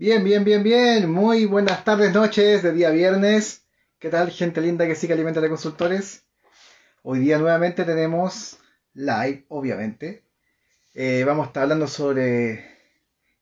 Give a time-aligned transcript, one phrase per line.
[0.00, 1.10] Bien, bien, bien, bien.
[1.10, 3.66] Muy buenas tardes, noches de día viernes.
[3.98, 6.24] ¿Qué tal, gente linda que sigue Alimenta de Consultores?
[7.02, 8.58] Hoy día nuevamente tenemos
[8.94, 10.24] live, obviamente.
[10.94, 12.64] Eh, vamos a estar hablando sobre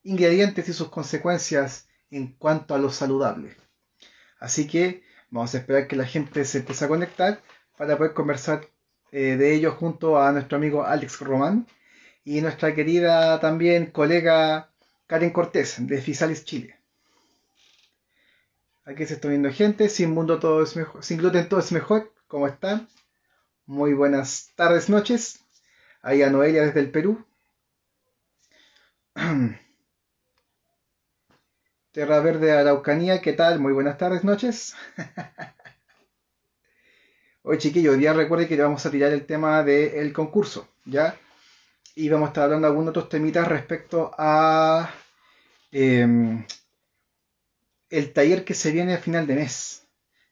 [0.03, 3.57] ingredientes y sus consecuencias en cuanto a lo saludable.
[4.41, 7.41] Así que vamos a esperar que la gente se empiece a conectar
[7.77, 8.67] para poder conversar
[9.13, 11.69] eh, de ello junto a nuestro amigo Alex Román
[12.25, 14.68] y nuestra querida también colega
[15.09, 16.77] Karen Cortés de Fisalis Chile.
[18.85, 22.13] Aquí se está viendo gente, sin mundo todo es mejor, sin gluten todo es mejor.
[22.27, 22.87] ¿Cómo están?
[23.65, 25.43] Muy buenas tardes, noches.
[26.03, 27.25] Ahí a Noelia desde el Perú.
[31.93, 33.61] Terra Verde Araucanía, ¿qué tal?
[33.61, 34.75] Muy buenas tardes, noches.
[37.43, 41.17] Hoy, chiquillos, día recuerden que vamos a tirar el tema del concurso, ¿ya?
[41.99, 44.89] Y vamos a estar hablando de algunos otros temitas respecto a
[45.73, 46.47] em,
[47.91, 49.85] el taller que se viene a final de mes.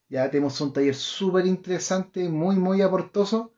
[0.09, 3.53] Ya tenemos un taller súper interesante, muy, muy aportoso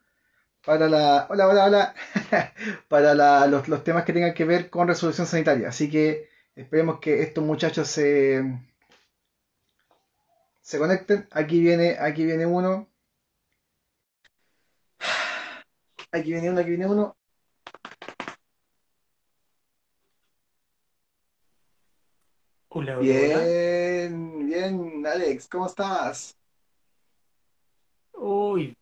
[0.64, 1.27] para la.
[1.28, 1.94] Hola, hola, hola.
[2.88, 5.68] para los, los, temas que tengan que ver con resolución sanitaria.
[5.68, 8.42] Así que esperemos que estos muchachos se.
[10.62, 11.28] se conecten.
[11.30, 12.88] Aquí viene, aquí viene uno.
[16.11, 17.18] Aquí viene uno, aquí viene uno.
[22.69, 23.55] Hola, hola, hola.
[24.06, 26.36] Bien, bien, Alex, ¿cómo estás?
[28.14, 28.77] Uy,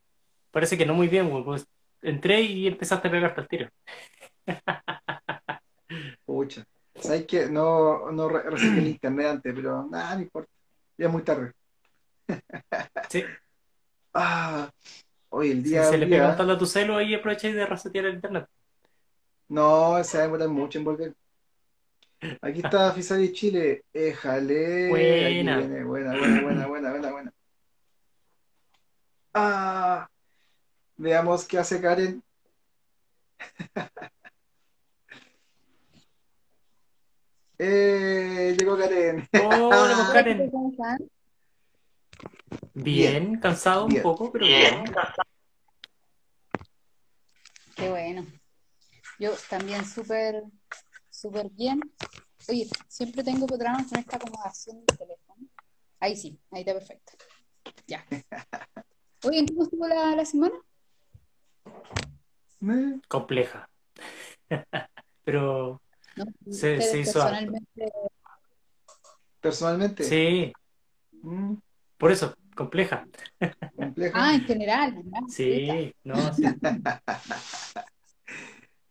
[0.51, 1.67] parece que no muy bien, güey, pues
[2.03, 3.71] entré y empezaste a pegarte al tiro.
[6.25, 6.65] Pucha,
[6.97, 10.51] sabes que no, no re- recibí el internet antes, pero nada, no importa.
[10.99, 11.53] Ya es muy tarde.
[13.09, 13.37] Sí,
[14.15, 14.71] Ah,
[15.31, 16.43] hoy el si día a se le pega un día.
[16.43, 18.47] tal a tu celo, ahí aprovecháis de resetear el internet.
[19.49, 21.15] No, se va a demorar mucho en volver.
[22.41, 23.85] Aquí está Fisari Chile.
[23.93, 24.85] Éjale.
[24.85, 25.59] Aquí Buena.
[25.59, 25.85] viene.
[25.85, 27.33] Buena, buena, buena, buena, buena, buena.
[29.35, 30.09] Ah,
[30.97, 32.23] veamos qué hace Karen.
[37.59, 39.27] Eh, llegó Karen.
[39.33, 40.51] Hola, Karen.
[40.51, 40.99] ¿cómo están?
[42.75, 44.03] Bien, Bien, cansado un bien.
[44.03, 44.85] poco, pero bien.
[47.75, 48.27] Qué bueno.
[49.19, 50.43] Yo también súper,
[51.17, 51.81] súper bien.
[52.49, 55.49] Oye, siempre tengo problemas con esta acomodación del teléfono.
[55.99, 57.13] Ahí sí, ahí está perfecto.
[57.87, 58.05] Ya.
[59.25, 60.55] Oye, ¿cómo estuvo la, la semana?
[63.09, 63.69] Compleja.
[65.25, 65.81] Pero
[66.17, 66.25] ¿No?
[66.51, 67.93] se, se hizo personalmente.
[69.41, 70.53] Personalmente, Sí,
[71.23, 71.55] mm,
[71.97, 73.07] por eso, compleja.
[73.75, 74.13] compleja.
[74.15, 75.21] Ah, en general, ¿verdad?
[75.29, 76.45] Sí, no, sí.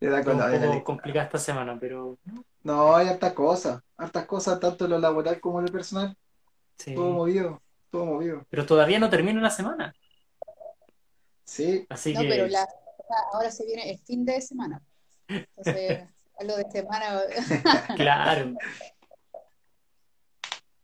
[0.10, 0.84] Da con la poco Alex.
[0.84, 2.18] complicada esta semana, pero
[2.64, 3.82] No, hay hartas cosas.
[3.98, 6.18] Hartas cosas, tanto en lo laboral como en lo personal.
[6.78, 6.96] Todo sí.
[6.96, 7.62] movido.
[7.90, 8.46] Todo movido.
[8.50, 9.94] Pero todavía no termina la semana.
[11.44, 11.86] Sí.
[11.90, 12.68] Así No, pero que, la,
[13.34, 14.82] ahora se viene el fin de semana.
[15.28, 16.08] Entonces,
[16.40, 17.22] algo de semana.
[17.96, 18.54] claro.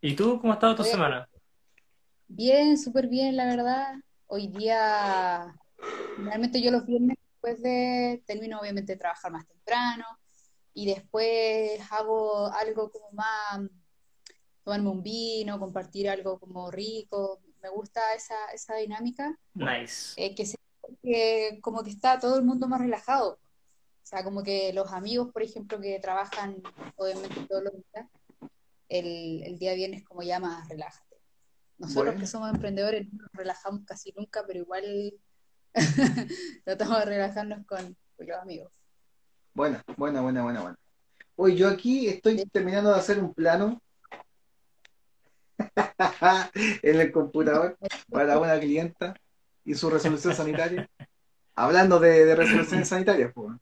[0.01, 1.27] ¿Y tú cómo ha estado tu semana?
[2.27, 3.95] Bien, súper bien, la verdad.
[4.27, 5.53] Hoy día,
[6.15, 10.05] generalmente yo los viernes después de, termino obviamente de trabajar más temprano
[10.73, 13.61] y después hago algo como más,
[14.63, 17.41] tomarme un vino, compartir algo como rico.
[17.61, 20.13] Me gusta esa, esa dinámica, Nice.
[20.17, 20.57] eh, que, se-
[21.01, 23.33] que como que está todo el mundo más relajado.
[24.03, 26.61] O sea, como que los amigos, por ejemplo, que trabajan
[26.95, 28.07] obviamente todos los días,
[28.89, 31.17] el, el día viernes como ya más relájate.
[31.77, 32.27] Nosotros que Bueno.
[32.27, 35.13] somos emprendedores no nos relajamos casi nunca, pero igual
[36.65, 38.71] tratamos de relajarnos con, con los amigos.
[39.53, 40.77] Buena, buena, buena, buena, buena.
[41.35, 43.81] Hoy yo aquí estoy terminando de hacer un plano
[46.81, 47.77] en el computador
[48.09, 49.15] para una clienta
[49.65, 50.87] y su resolución sanitaria.
[51.55, 53.57] Hablando de, de resoluciones sanitarias, pues,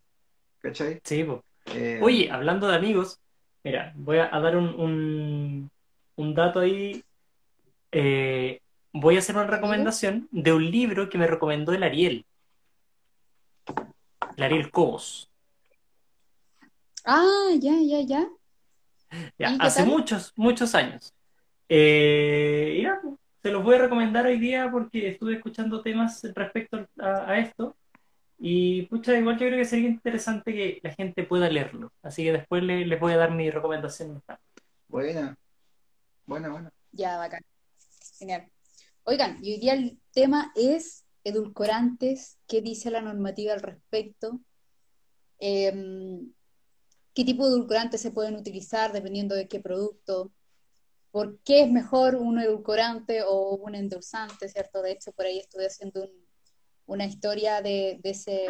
[0.60, 1.00] ¿cachai?
[1.04, 1.44] Sí, po.
[1.74, 3.20] Eh, Oye, hablando de amigos,
[3.64, 5.72] mira, voy a, a dar un, un,
[6.16, 7.04] un dato ahí.
[7.92, 8.62] Eh,
[8.94, 12.26] voy a hacer una recomendación de un libro que me recomendó el Ariel,
[14.38, 15.30] el Ariel Cobos.
[17.06, 18.28] Ah, ya, ya, ya.
[19.38, 19.90] Ya, ¿Y qué hace tal?
[19.90, 21.14] muchos, muchos años.
[21.68, 26.22] Eh, y nada, pues, se los voy a recomendar hoy día porque estuve escuchando temas
[26.36, 27.76] respecto a, a esto.
[28.38, 31.92] Y pucha, igual yo creo que sería interesante que la gente pueda leerlo.
[32.02, 34.22] Así que después le- les voy a dar mi recomendación.
[34.88, 35.36] buena,
[36.26, 36.72] buena, buena.
[36.92, 37.42] Ya, bacán.
[38.18, 38.48] Genial.
[39.10, 42.38] Oigan, y hoy día el tema es edulcorantes.
[42.48, 44.40] ¿Qué dice la normativa al respecto?
[45.40, 46.32] Em,
[47.16, 50.32] ¿qué tipo de edulcorantes se pueden utilizar dependiendo de qué producto?
[51.12, 54.84] por qué es mejor un edulcorante o un endulzante, ¿cierto?
[54.84, 56.28] De hecho, por ahí estuve haciendo un-
[56.86, 58.46] una historia de, de ese,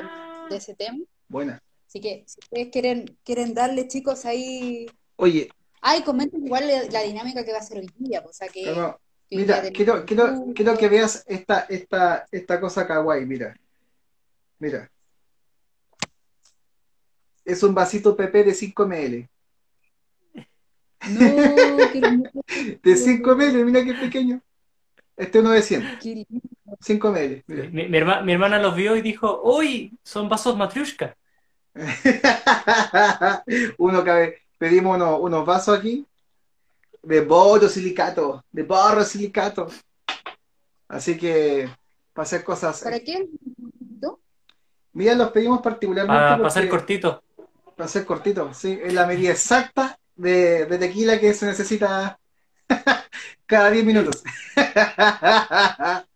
[0.50, 1.00] de ese tema.
[1.30, 1.64] Buena.
[1.88, 4.88] Así que si ustedes quieren, quieren darle, chicos, ahí...
[5.16, 8.40] Oye, Ay, comenten igual la, la dinámica que va a ser hoy día, pues, o
[8.40, 8.66] sea que...
[8.66, 9.00] Calma.
[9.31, 13.56] Mira, quiero, quiero, quiero que veas esta, esta, esta cosa kawaii, mira.
[14.58, 14.90] Mira.
[17.46, 19.28] Es un vasito PP de 5 ml.
[21.10, 22.30] No, qué lindo,
[22.84, 24.42] De 5 ml, mira qué pequeño.
[25.16, 26.00] Este es uno de 100.
[26.02, 26.42] qué lindo.
[26.82, 27.64] 5 ml, mira.
[27.70, 31.16] Mi, mi herma- mi hermana los vio y dijo, uy, son vasos matriushka.
[33.78, 36.06] Uno que pedimos unos, unos vasos aquí
[37.04, 39.68] de borosilicato, de borosilicato.
[40.88, 41.69] Así que
[42.13, 42.81] para hacer cosas.
[42.81, 43.28] ¿Para qué?
[44.01, 44.19] ¿No?
[44.94, 47.24] Mira, los pedimos particularmente Para ser porque- cortito.
[47.75, 52.19] para ser cortito, sí, es la medida exacta de, de tequila que se necesita
[53.46, 54.24] cada 10 minutos.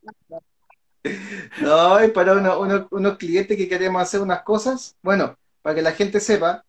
[1.62, 4.96] No, es para uno- uno- unos clientes que queremos hacer unas cosas.
[5.02, 6.64] Bueno, para que la gente sepa,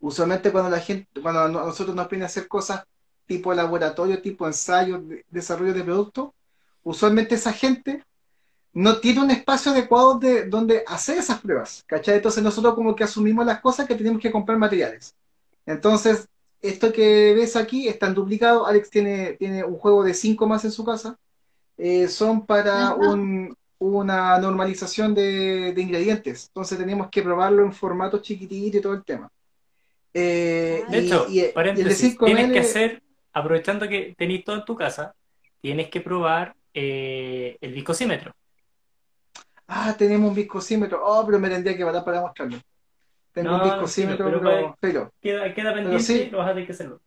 [0.00, 2.84] usualmente cuando la gente, cuando nosotros nos piden hacer cosas
[3.30, 6.34] tipo laboratorio, tipo ensayo, de- desarrollo de producto,
[6.82, 8.02] usualmente esa gente
[8.72, 12.16] no tiene un espacio adecuado de donde hacer esas pruebas, ¿cachai?
[12.16, 15.14] Entonces nosotros como que asumimos las cosas que tenemos que comprar materiales.
[15.64, 16.26] Entonces,
[16.60, 18.68] esto que ves aquí están duplicados.
[18.68, 21.16] Alex tiene, tiene un juego de 5 más en su casa.
[21.78, 26.46] Eh, son para un- una normalización de, de ingredientes.
[26.48, 29.30] Entonces tenemos que probarlo en formato chiquitito y todo el tema.
[30.12, 34.14] Eh, De y- hecho, y- y el de paréntesis, 5 tienes que hacer, aprovechando que
[34.16, 35.14] tenéis todo en tu casa,
[35.60, 38.32] tienes que probar eh, el viscosímetro.
[39.68, 41.00] Ah, tenemos un viscosímetro.
[41.04, 42.58] Oh, pero me tendría que parar para mostrarlo.
[43.32, 46.30] Tengo un viscosímetro, sí, pero pero, pero Queda, queda pendiente, sí.
[46.30, 47.00] lo vas a tener que hacerlo.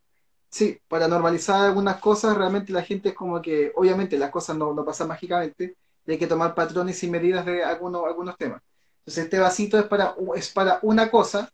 [0.50, 4.74] sí, para normalizar algunas cosas, realmente la gente es como que, obviamente las cosas no,
[4.74, 8.62] no pasan mágicamente, y hay que tomar patrones y medidas de algunos, algunos temas.
[9.00, 11.52] Entonces este vasito es para, es para una cosa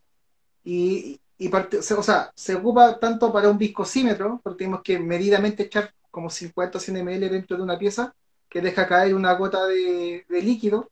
[0.64, 5.64] y, y parte- o sea, se ocupa tanto para un viscosímetro, porque tenemos que medidamente
[5.64, 8.14] echar como 50 o 100 ml dentro de una pieza
[8.50, 10.90] que deja caer una gota de, de líquido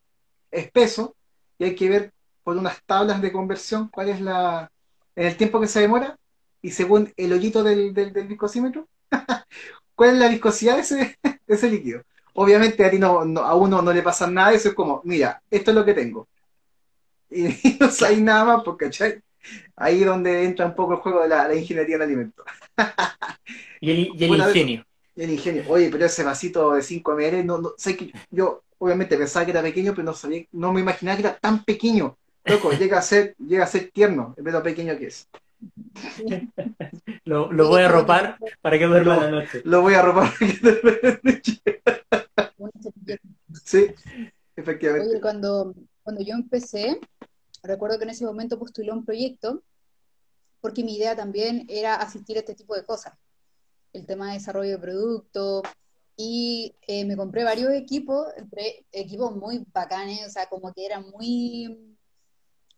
[0.50, 1.14] espeso
[1.58, 2.12] y hay que ver
[2.44, 4.70] por unas tablas de conversión cuál es la,
[5.16, 6.18] en el tiempo que se demora
[6.62, 8.88] y según el hoyito del, del, viscosímetro,
[9.94, 12.02] cuál es la viscosidad de ese, de ese líquido.
[12.34, 15.72] Obviamente a ti no, a uno no le pasa nada, eso es como, mira, esto
[15.72, 16.26] es lo que tengo.
[17.30, 17.44] Y,
[17.78, 18.90] no hay nada más, porque.
[19.76, 22.44] Ahí es donde entra un poco el juego de la, la ingeniería en alimentos.
[23.80, 24.84] Y el, y el vez- ingenio.
[25.14, 28.62] Y el ingenio, oye, pero ese vasito de 5 ml, no, no, sé que yo
[28.78, 32.16] obviamente pensaba que era pequeño, pero no sabía, no me imaginaba que era tan pequeño.
[32.44, 35.28] Loco, llega a ser, llega a ser tierno, de lo pequeño que es.
[37.24, 39.60] Lo, lo voy a ropar para que duerma la noche.
[39.64, 40.32] Lo voy a robar.
[42.58, 43.22] Una servilleta.
[43.64, 43.86] sí,
[44.56, 45.08] efectivamente.
[45.10, 47.00] Oye, cuando, cuando yo empecé,
[47.62, 49.62] recuerdo que en ese momento postulé un proyecto,
[50.60, 53.14] porque mi idea también era asistir a este tipo de cosas.
[53.92, 55.62] El tema de desarrollo de producto,
[56.16, 61.08] y eh, me compré varios equipos, entre equipos muy bacanes, o sea, como que eran
[61.10, 61.96] muy...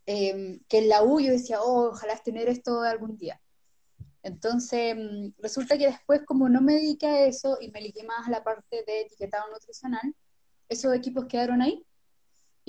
[0.06, 3.40] eh, que la U yo decía, oh, ojalá tener esto algún día.
[4.22, 8.28] Entonces, mm, resulta que después, como no me dediqué a eso y me dediqué más
[8.28, 10.14] a la parte de etiquetado nutricional,
[10.68, 11.84] esos equipos quedaron ahí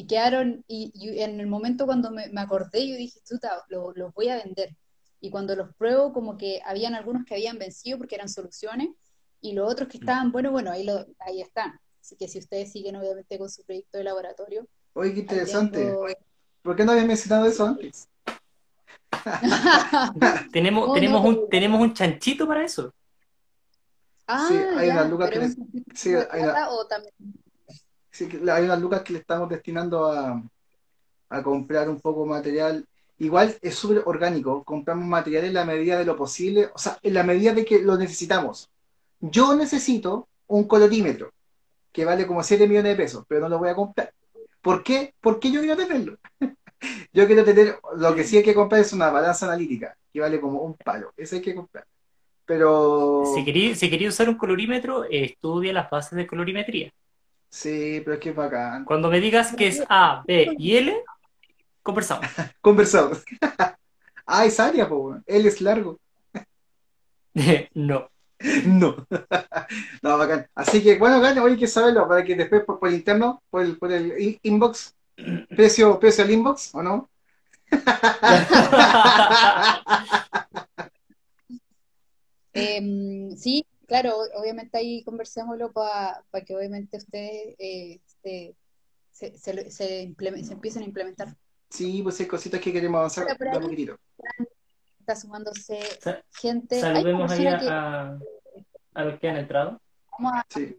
[0.01, 3.93] y quedaron, y, y en el momento cuando me, me acordé, yo dije, chuta, lo-
[3.93, 4.75] los voy a vender.
[5.19, 8.89] Y cuando los pruebo, como que habían algunos que habían vencido porque eran soluciones,
[9.41, 11.79] y los otros que estaban, bueno, bueno, ahí, lo, ahí están.
[11.99, 15.77] Así que si ustedes siguen obviamente con su proyecto de laboratorio, Oye, qué interesante.
[15.85, 16.05] tengo-
[16.63, 18.07] ¿Por qué no habías mencionado eso antes?
[20.51, 22.91] Tenemos, Oh, tenemos, no, un, tenemos un chanchito para eso.
[24.27, 27.13] ah, Sí, hay ya, unas lucas pero que sí, hay una- o también-
[28.51, 30.41] Hay unas lucas que le estamos destinando a,
[31.43, 32.85] comprar un poco material.
[33.19, 37.13] Igual es súper orgánico, compramos material en la medida de lo posible, o sea, en
[37.13, 38.69] la medida de que lo necesitamos.
[39.19, 41.31] Yo necesito un colorímetro,
[41.91, 44.11] que vale como 7 millones de pesos, pero no lo voy a comprar.
[44.61, 45.13] ¿Por qué?
[45.21, 46.17] Porque yo quiero tenerlo.
[47.13, 50.41] Yo quiero tener, lo que sí hay que comprar es una balanza analítica, que vale
[50.41, 51.85] como un palo, ese hay que comprar.
[52.45, 56.91] Pero, Si queréis si querí usar un colorímetro, estudia las bases de colorimetría.
[57.51, 58.85] Sí, pero es que es bacán.
[58.85, 61.03] Cuando me digas que es A, B y L,
[61.83, 62.25] conversamos.
[62.61, 63.23] Conversamos.
[64.25, 65.99] ah, es área, po, él es largo.
[67.73, 68.09] no.
[68.65, 69.05] No.
[70.01, 70.47] no, bacán.
[70.55, 73.61] Así que, bueno, Gane, hoy hay que saberlo para que después por, por interno, por
[73.61, 74.95] el, por el in- inbox,
[75.49, 77.09] precio, precio al inbox, ¿o no?
[82.53, 88.55] Em, sí, claro, obviamente ahí conversémoslo para que obviamente ustedes eh, se,
[89.11, 91.35] se, se, se, empiecen a implementar.
[91.69, 93.97] Sí, pues hay cositas que queremos avanzar ahí- poquitito.
[94.97, 96.79] Está sumándose Sa- gente.
[96.79, 98.17] Saludemos ahí que a,
[98.93, 99.81] a los que han entrado.
[100.17, 100.77] vamos a- Sí.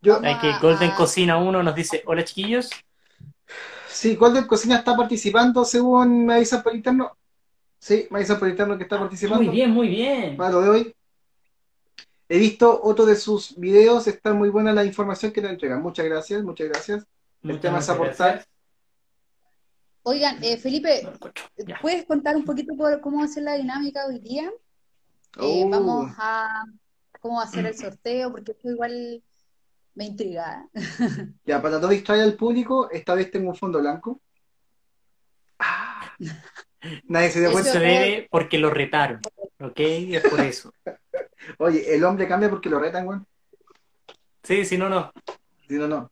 [0.00, 2.70] Yo, Hay que Golden a- Cocina 1 nos dice, hola chiquillos.
[3.88, 7.18] sí, Golden Cocina está participando según me avisan por interno.
[7.80, 9.42] Sí, me avisan por interno que está participando.
[9.42, 10.36] Muy bien, muy bien.
[10.36, 10.94] para lo de hoy.
[12.28, 15.80] He visto otro de sus videos, está muy buena la información que nos entregan.
[15.82, 17.06] Muchas gracias, muchas gracias.
[17.42, 18.30] Muchas, tema es muchas aportar.
[18.32, 18.48] gracias.
[20.02, 21.08] Oigan, eh, Felipe.
[21.82, 24.44] ¿puedes contar un poquito por cómo va a ser la dinámica hoy día?
[24.48, 26.64] Eh, Oh, vamos a
[27.20, 29.22] cómo va a ser el sorteo, porque esto igual
[29.94, 30.68] me intriga.
[31.44, 34.20] Ya, para no distraer al público, esta vez tengo un fondo blanco.
[35.58, 36.12] Ah,
[37.04, 37.72] nadie se dio Eso- cuenta.
[37.72, 39.20] Se debe porque lo retaron.
[39.60, 39.78] ¿Ok?
[39.80, 40.72] Es por eso.
[41.58, 43.26] Oye, el hombre cambia porque lo retan, weón.
[44.42, 45.12] Sí, si no, no.
[45.66, 46.10] Si no, no.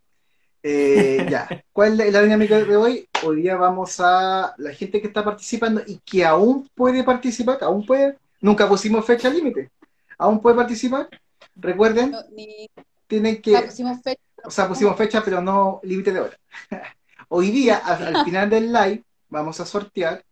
[0.62, 1.48] Eh, ya.
[1.72, 3.08] ¿Cuál es la dinámica de hoy?
[3.24, 7.86] Hoy día vamos a la gente que está participando y que aún puede participar, aún
[7.86, 8.18] puede.
[8.40, 9.70] Nunca pusimos fecha límite.
[10.18, 11.08] Aún puede participar.
[11.54, 12.68] Recuerden, No, ni
[13.06, 13.56] tienen que.
[13.62, 14.20] pusimos fecha.
[14.44, 16.36] O sea, pusimos fecha, pero no límite de hora.
[17.28, 20.24] Hoy día, al, al final del live, vamos a sortear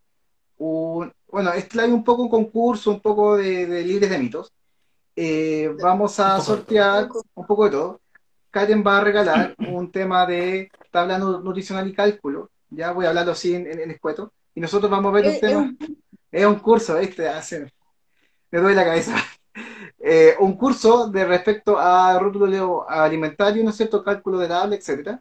[0.58, 1.12] un.
[1.28, 4.52] Bueno, este live un poco un concurso, un poco de, de libres de mitos.
[5.16, 8.00] Eh, vamos a sortear un poco de todo.
[8.50, 12.50] Karen va a regalar un tema de tabla nu- nutricional y cálculo.
[12.70, 14.32] Ya voy a hablarlo así en, en, en escueto.
[14.54, 15.60] Y nosotros vamos a ver un Es- es tema.
[15.62, 15.78] un-
[16.32, 17.28] Es un curso, ¿viste?
[17.28, 17.72] Hace-
[18.50, 19.14] me duele la cabeza.
[20.06, 24.04] Eh, un curso de respecto a rótulo alimentario, ¿no es cierto?
[24.04, 25.18] Cálculo de la habla, etcétera.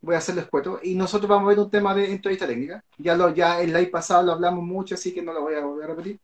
[0.00, 0.80] Voy a hacerlo escueto.
[0.82, 2.82] Y nosotros vamos a ver un tema de entrevista técnica.
[2.96, 5.60] Ya lo, ya el live pasado lo hablamos mucho, así que no lo voy a
[5.64, 6.18] volver a repetir.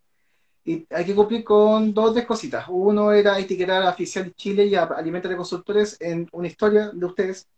[0.68, 2.66] Y hay que cumplir con dos tres cositas.
[2.68, 7.06] Uno era etiquetar a Oficial Chile y a Alimenta de Consultores en una historia de
[7.06, 7.48] ustedes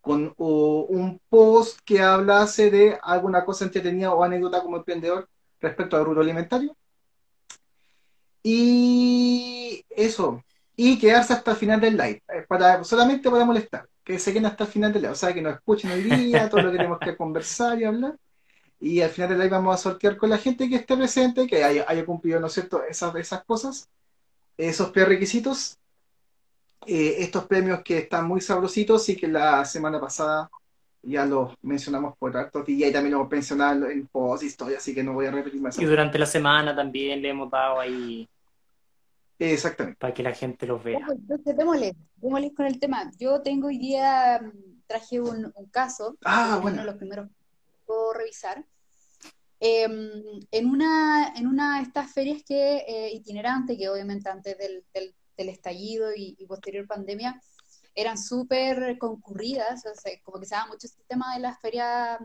[0.00, 5.28] con uh, un post que hablase de alguna cosa entretenida o anécdota como emprendedor
[5.60, 6.74] respecto al rubro alimentario.
[8.42, 10.42] Y eso.
[10.74, 12.22] Y quedarse hasta el final del live.
[12.26, 13.86] eh, Para, solamente para molestar.
[14.02, 15.12] Que se queden hasta el final del live.
[15.12, 18.16] O sea, que nos escuchen hoy día, todo lo que tenemos que conversar y hablar.
[18.80, 21.62] Y al final del live vamos a sortear con la gente que esté presente, que
[21.62, 23.88] haya, haya cumplido, ¿no es cierto?, esas, esas cosas,
[24.56, 25.76] esos prerequisitos,
[26.86, 30.50] eh, estos premios que están muy sabrositos y que la semana pasada
[31.02, 34.94] ya los mencionamos por hartos días y también lo hemos mencionado en post historia, así
[34.94, 35.78] que no voy a repetir más.
[35.78, 38.26] Y durante la semana también le hemos dado ahí
[39.38, 39.98] Exactamente.
[39.98, 41.00] para que la gente los vea.
[41.10, 43.10] Entonces, démosle, démosle con el tema.
[43.18, 46.78] Yo tengo hoy día, mm, traje un, un caso, Ah, uno bueno.
[46.78, 47.28] de los primeros
[47.90, 48.56] puedo revisar.
[49.60, 54.84] Em, en una, en una de estas ferias que eh, itinerante, que obviamente antes del,
[54.94, 57.40] del- del estallido y, y posterior pandemia,
[57.94, 62.18] eran súper concurridas, o sea, como que se daba mucho este tema de las ferias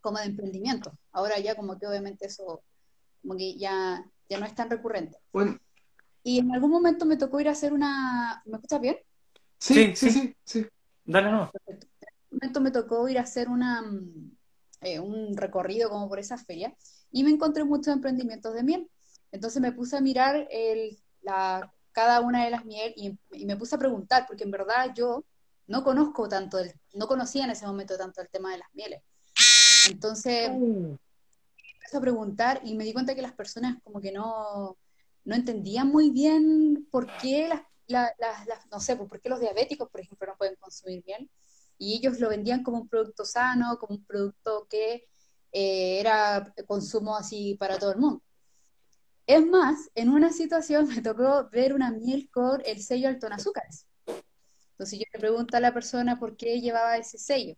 [0.00, 0.92] como de emprendimiento.
[1.12, 2.62] Ahora ya como que obviamente eso
[3.22, 5.18] como que ya, ya no es tan recurrente.
[5.32, 5.58] Bueno,
[6.22, 8.42] Y en algún momento me tocó ir a hacer una...
[8.46, 8.96] ¿Me escuchas bien?
[9.58, 10.66] sí, Sí, sí, sí.
[11.04, 11.50] Dale, no.
[11.66, 14.35] En un momento me tocó ir a hacer una, mm,
[14.80, 16.74] eh, un recorrido como por esa feria
[17.10, 18.90] y me encontré muchos emprendimientos de miel.
[19.32, 23.56] Entonces me puse a mirar el, la, cada una de las miel y, y me
[23.56, 25.24] puse a preguntar, porque en verdad yo
[25.66, 29.02] no conozco tanto, el, no conocía en ese momento tanto el tema de las mieles.
[29.88, 30.96] Entonces Uh,
[31.74, 34.76] empecé a preguntar y me di cuenta que las personas como que no,
[35.24, 39.40] no entendían muy bien por qué las, la- las- las- no sé, por qué los
[39.40, 41.30] diabéticos, por ejemplo, no pueden consumir miel.
[41.78, 45.06] Y ellos lo vendían como un producto sano, como un producto que
[45.52, 48.22] eh, era consumo así para todo el mundo.
[49.26, 53.32] Es más, en una situación me tocó ver una miel con el sello alto en
[53.34, 53.86] azúcares.
[54.72, 57.56] Entonces yo le pregunto a la persona por qué llevaba ese sello.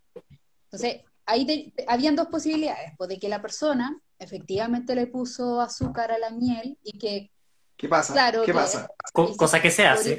[0.64, 6.10] Entonces, ahí te- habían dos posibilidades, pues de que la persona efectivamente le puso azúcar
[6.12, 7.30] a la miel y que,
[7.76, 8.12] ¿Qué pasa?
[8.12, 8.88] claro, ¿Qué que- pasa?
[9.12, 10.18] co- cosa que se hace.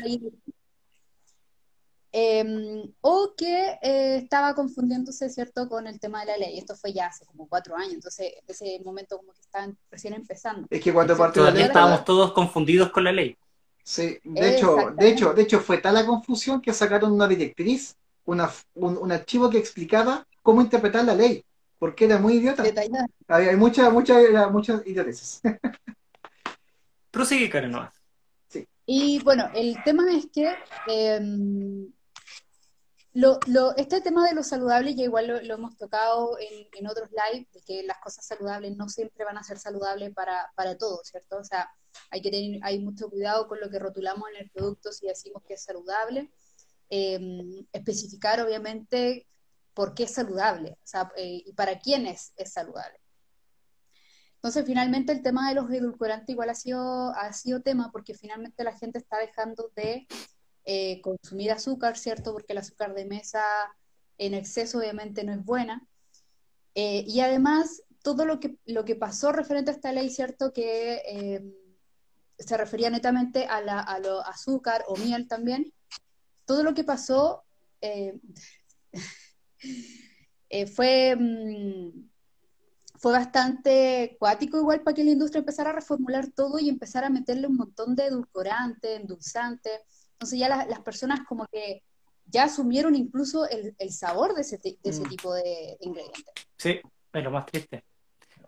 [2.11, 6.57] Em, o que eh, estaba confundiéndose, ¿cierto?, con el tema de la ley.
[6.57, 10.15] Esto fue ya hace como cuatro años, entonces en ese momento como que estaban recién
[10.15, 10.67] empezando.
[10.71, 13.37] Es que cuando partió la Todavía ley, estábamos todos confundidos con la ley.
[13.83, 17.95] Sí, de hecho, de hecho, de hecho fue tal la confusión que sacaron una directriz,
[18.25, 21.43] una, un, un archivo que explicaba cómo interpretar la ley,
[21.77, 22.63] porque era muy idiota.
[22.63, 23.07] Detallada.
[23.27, 25.41] Había hay muchas, muchas, muchas idioteces.
[27.11, 27.93] Prosigue, Karen, nomás.
[28.91, 30.51] Y bueno, el tema es que
[30.87, 31.91] em,
[33.13, 37.09] Lo, lo, este tema de lo saludable ya igual lo, hemos tocado en, en, otros
[37.09, 41.07] live, de que las cosas saludables no siempre van a ser saludables para, para todos,
[41.07, 41.37] ¿cierto?
[41.37, 41.69] O sea,
[42.11, 45.43] hay que tener hay mucho cuidado con lo que rotulamos en el producto si decimos
[45.43, 46.31] que es saludable.
[46.91, 49.27] Eh, especificar, obviamente,
[49.73, 52.99] por qué es saludable, o sea, eh, y para quién es, es saludable.
[54.35, 58.63] Entonces, finalmente, el tema de los edulcorantes igual ha sido, ha sido tema porque finalmente
[58.63, 60.07] la gente está dejando de
[60.71, 62.31] eh, consumir azúcar, ¿cierto?
[62.31, 63.41] Porque el azúcar de mesa
[64.19, 65.83] en exceso obviamente no es buena.
[66.75, 70.53] Eh, y además, todo lo que, lo que pasó referente a esta ley, ¿cierto?
[70.53, 71.43] Que eh,
[72.37, 75.73] se refería netamente a, lo azúcar o miel también.
[76.45, 77.45] Todo lo que pasó
[80.75, 81.15] fue...
[81.15, 82.09] Mm,
[82.99, 87.09] fue bastante cuático igual para que la industria empezara a reformular todo y empezara a
[87.09, 89.69] meterle un montón de edulcorante, endulzante.
[90.19, 91.81] Entonces ya las personas como que
[92.25, 95.09] ya asumieron incluso el, sabor de ese, de ese mm.
[95.09, 96.25] tipo de, ingredientes.
[96.57, 96.81] Sí,
[97.13, 97.85] es lo más triste.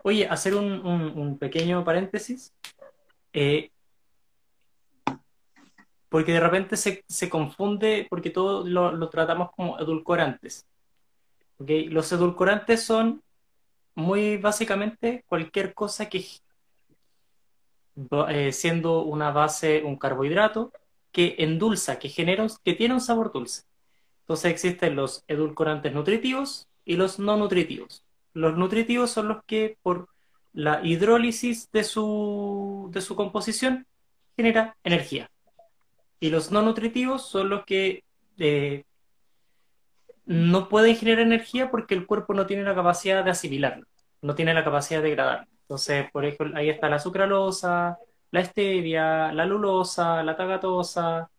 [0.04, 2.54] Oye, hacer un, pequeño paréntesis.
[3.32, 3.72] Eh,
[6.10, 10.66] porque de repente se, confunde, porque todo lo, tratamos como edulcorantes.
[11.58, 11.86] ¿okay?
[11.86, 13.24] Los edulcorantes son
[13.96, 16.26] muy básicamente cualquier cosa que,
[18.28, 20.74] eh, siendo una base, un carbohidrato,
[21.12, 23.64] que endulza, que genera, que tiene un sabor dulce.
[24.22, 28.04] Entonces existen los edulcorantes nutritivos y los no nutritivos.
[28.34, 30.08] Los nutritivos son los que por
[30.54, 33.86] la hidrólisis de su, de su composición
[34.36, 35.30] genera energía.
[36.20, 38.04] Y los no nutritivos son los que
[38.38, 38.84] eh,
[40.26, 43.86] no pueden generar energía porque el cuerpo no tiene la capacidad de asimilarlo,
[44.22, 45.48] no tiene la capacidad de degradarlo.
[45.64, 47.98] Entonces, por ejemplo, ahí está la sucralosa,
[48.32, 51.30] la stevia, la lulosa, la tagatosa.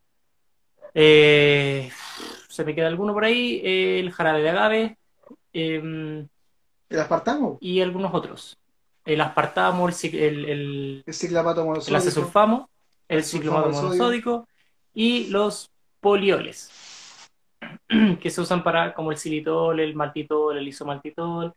[0.95, 1.91] Eh,
[2.49, 4.99] se me queda alguno por ahí, el jarabe de agave.
[5.53, 6.29] Em,
[6.89, 7.59] ¿El aspartamo?
[7.61, 8.59] Y algunos otros.
[9.05, 11.91] El aspartamo, el, el, el, el ciclamato monosódico.
[11.91, 12.71] El acesulfamo,
[13.09, 14.47] el, ciclamato monosódico
[14.95, 16.71] y los polioles,
[18.21, 21.55] que se usan para como el xilitol, el maltitol, el isomaltitol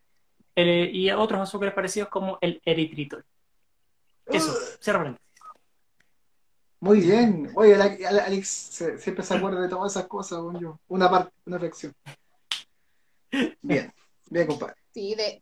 [0.55, 3.23] y otros azúcares parecidos como el eritritol.
[4.25, 5.15] Eso, cierra
[6.85, 7.51] muy bien.
[7.55, 8.47] Oye, Alex
[8.99, 10.79] siempre se acuerda de todas esas cosas, yo.
[10.87, 11.95] Una parte, una reflexión.
[13.63, 13.91] Bien,
[14.29, 14.75] bien, compadre.
[14.93, 15.41] Sí, de,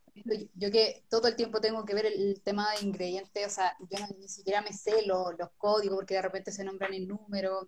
[0.56, 4.00] yo que todo el tiempo tengo que ver el, tema de ingredientes, o sea, yo
[4.18, 7.68] ni siquiera me sé los códigos porque de repente se nombran el número.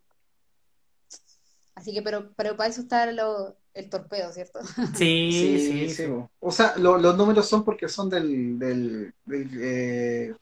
[1.76, 4.62] Así que, pero, pero para eso está el torpedo, ¿cierto?
[4.96, 6.04] Sí, sí, sí.
[6.40, 8.58] O sea, los números son porque son del...
[8.58, 10.34] del, eh,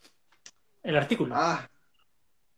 [0.84, 1.34] El artículo.
[1.36, 1.68] Ah,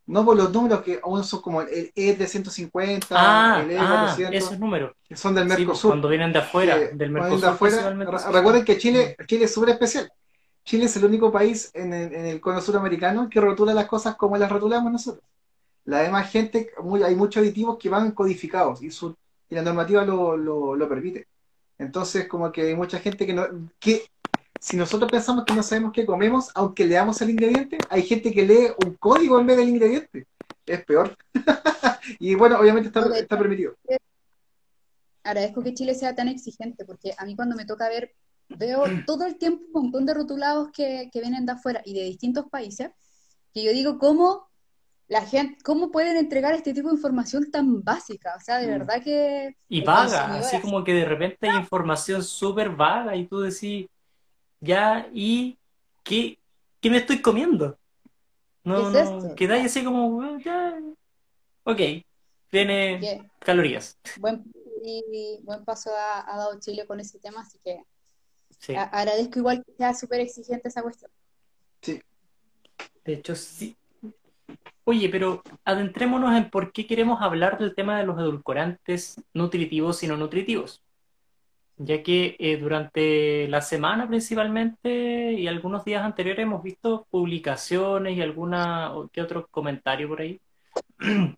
[0.07, 3.73] no, por los números que aún son como el E de 150, ah, el E
[3.73, 4.95] de ah, esos números.
[5.07, 5.91] Que son del pues, Mercosur.
[5.91, 8.31] cuando vienen de afuera, del Mercosur.
[8.31, 10.11] recuerden que Chile, Chile es súper especial.
[10.63, 14.15] Chile es el único país en el, en el cono suramericano que rotula las cosas
[14.15, 15.23] como las rotulamos nosotros.
[15.85, 16.71] La demás gente,
[17.03, 19.15] hay muchos aditivos que van codificados y, su,
[19.49, 21.27] y la normativa lo, lo, lo permite.
[21.77, 23.45] Entonces, como que hay mucha gente que no,
[23.79, 24.05] que
[24.65, 28.47] si nosotros pensamos que no sabemos qué comemos, aunque leamos el ingrediente, hay gente que
[28.47, 30.25] lee un código en vez del ingrediente.
[30.65, 31.15] Es peor.
[32.19, 33.75] y bueno, obviamente está, está permitido.
[35.21, 38.15] Agradezco que Chile sea tan exigente, porque a mí cuando me toca ver,
[38.49, 42.01] veo todo el tiempo un montón de rotulados que, que vienen de afuera y de
[42.01, 42.89] distintos países,
[43.53, 44.49] que yo digo, ¿cómo
[45.07, 48.33] la gente, ¿cómo pueden entregar este tipo de información tan básica?
[48.35, 48.79] O sea, de mm.
[48.79, 49.55] verdad que...
[49.69, 53.85] Y vaga, así como que de repente hay información súper vaga y tú decís,
[54.59, 55.57] ya, ¿y
[56.03, 56.39] qué,
[56.79, 57.77] qué me estoy comiendo?
[58.63, 60.79] No, no, quedáis así como, ya,
[61.63, 61.79] ok,
[62.49, 63.97] tiene calorías.
[64.19, 64.43] Buen,
[64.83, 67.83] y buen paso ha, dado Chile con ese tema, así que
[68.75, 71.11] agradezco igual que sea súper exigente esa cuestión.
[71.81, 72.01] Sí.
[73.03, 73.75] De hecho, sí.
[74.83, 80.07] Oye, pero adentrémonos en por qué queremos hablar del tema de los edulcorantes nutritivos y
[80.07, 80.84] no nutritivos
[81.77, 88.21] ya que eh, durante la semana principalmente y algunos días anteriores hemos visto publicaciones y
[88.21, 90.39] alguna que otro comentario por ahí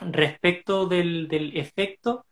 [0.00, 2.26] respecto del, efecto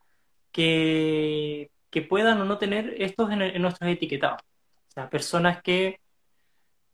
[0.52, 4.40] que, que, puedan o no tener estos en, nuestros etiquetados.
[4.42, 6.00] O sea, personas que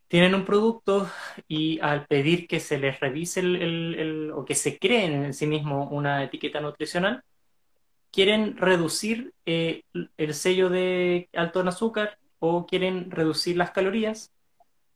[0.09, 1.09] tienen un producto
[1.49, 5.89] y al pedir que se les revise el, o que se creen en sí mismo
[5.91, 7.23] una etiqueta nutricional,
[8.16, 9.83] quieren reducir eh,
[10.16, 14.33] el sello de alto en azúcar o quieren reducir las calorías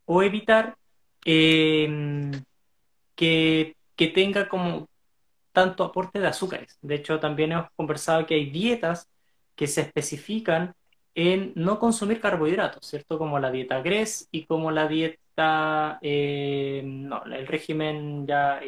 [0.06, 0.78] o evitar
[1.26, 2.30] em,
[3.14, 3.76] que,
[4.14, 4.88] tenga como
[5.52, 6.78] tanto aporte de azúcares.
[6.80, 9.06] De hecho, también hemos conversado que hay dietas
[9.54, 10.74] que se especifican
[11.14, 13.18] en no consumir carbohidratos, ¿cierto?
[13.18, 18.62] Como la dieta GRES y como la dieta, eh, no, el régimen ya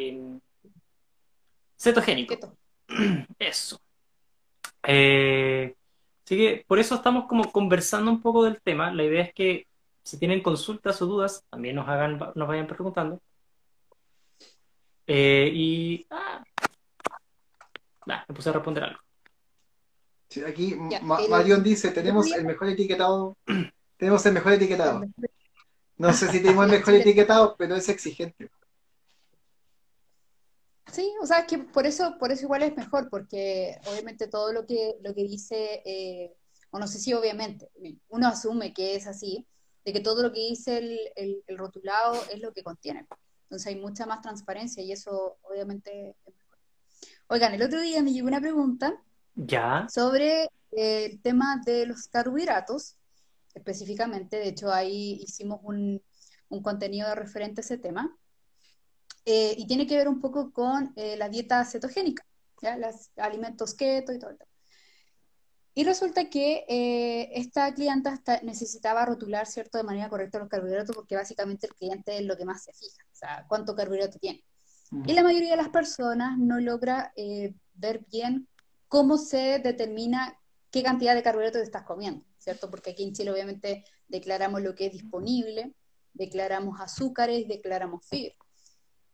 [1.78, 2.34] cetogénico.
[2.34, 2.54] Keto.
[3.38, 3.80] Eso.
[4.84, 5.74] Eh,
[6.24, 8.92] así que por eso estamos como conversando un poco del tema.
[8.92, 9.66] La idea es que
[10.02, 13.20] si tienen consultas o dudas, también nos hagan, nos vayan preguntando.
[15.06, 16.42] Eh, y ah,
[18.06, 19.00] nah, me puse a responder algo.
[20.28, 23.36] Sí, aquí Ya, Ma- el- Marion dice, tenemos el- el mejor etiquetado.
[23.98, 25.04] Tenemos el mejor etiquetado.
[25.96, 28.50] No sé si tenemos el mejor etiquetado, pero es exigente.
[30.92, 34.52] Sí, o sea, es que por eso, por eso igual es mejor, porque obviamente todo
[34.52, 36.34] lo que, lo que dice, eh,
[36.70, 37.70] o no sé si obviamente,
[38.10, 39.46] uno asume que es así,
[39.84, 43.06] de que todo lo que dice el, el- el rotulado es lo que contiene.
[43.44, 46.58] Entonces hay mucha más transparencia y eso obviamente es mejor.
[47.28, 49.02] Oigan, el otro día me llegó una pregunta
[49.36, 52.96] Ya, sobre eh, el tema de los carbohidratos,
[53.54, 56.02] específicamente, de hecho ahí hicimos un,
[56.48, 58.16] un contenido referente a ese tema,
[59.24, 62.24] eh, y tiene que ver un poco con eh, la dieta cetogénica,
[62.60, 62.76] ¿ya?
[62.76, 64.50] Los alimentos keto y todo el tema.
[65.74, 70.94] Y resulta que eh, esta clienta está- necesitaba rotular, ¿cierto?, de manera correcta los carbohidratos,
[70.94, 74.44] porque básicamente el cliente es lo que más se fija, o sea, cuánto carbohidrato tiene.
[75.06, 78.46] Y la mayoría de las personas no logra eh, ver bien
[78.88, 80.38] cómo se determina
[80.70, 82.70] qué cantidad de carbohidratos estás comiendo, ¿cierto?
[82.70, 85.72] Porque aquí en Chile obviamente declaramos lo que es disponible,
[86.12, 88.34] declaramos azúcares, declaramos fibra.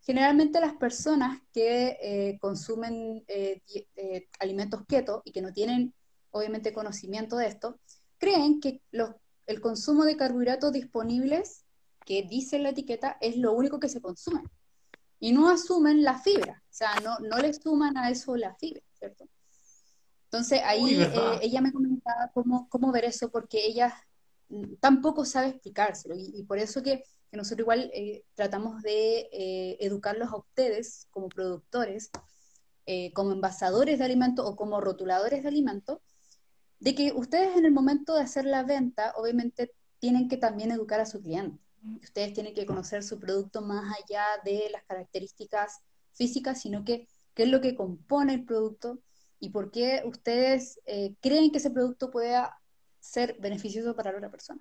[0.00, 3.60] Generalmente las personas que eh, consumen eh,
[3.96, 5.92] eh, alimentos keto y que no tienen
[6.30, 7.78] obviamente conocimiento de esto,
[8.18, 9.10] creen que los-
[9.46, 11.64] el consumo de carbohidratos disponibles
[12.04, 14.42] que dice la etiqueta es lo único que se consume.
[15.20, 18.82] Y no asumen la fibra, o sea, no, no le suman a eso la fibra,
[18.98, 19.28] ¿cierto?
[20.24, 24.07] Entonces ahí Uy, eh, ella me comentaba cómo, cómo ver eso, porque ella mm,
[24.80, 30.30] tampoco sabe explicárselo, y, por eso que, que nosotros igual eh, tratamos de eh, educarlos
[30.30, 32.10] a ustedes como productores,
[32.86, 35.98] eh, como envasadores de alimentos o como rotuladores de alimentos,
[36.80, 41.00] de que ustedes en el momento de hacer la venta, obviamente tienen que también educar
[41.00, 41.58] a su cliente.
[42.02, 45.80] Ustedes tienen que conocer su producto más allá de las características
[46.12, 49.00] físicas, sino que qué es lo que compone el producto
[49.40, 52.57] y por qué ustedes eh, creen que ese producto pueda
[53.08, 54.60] ser beneficioso para la otra persona.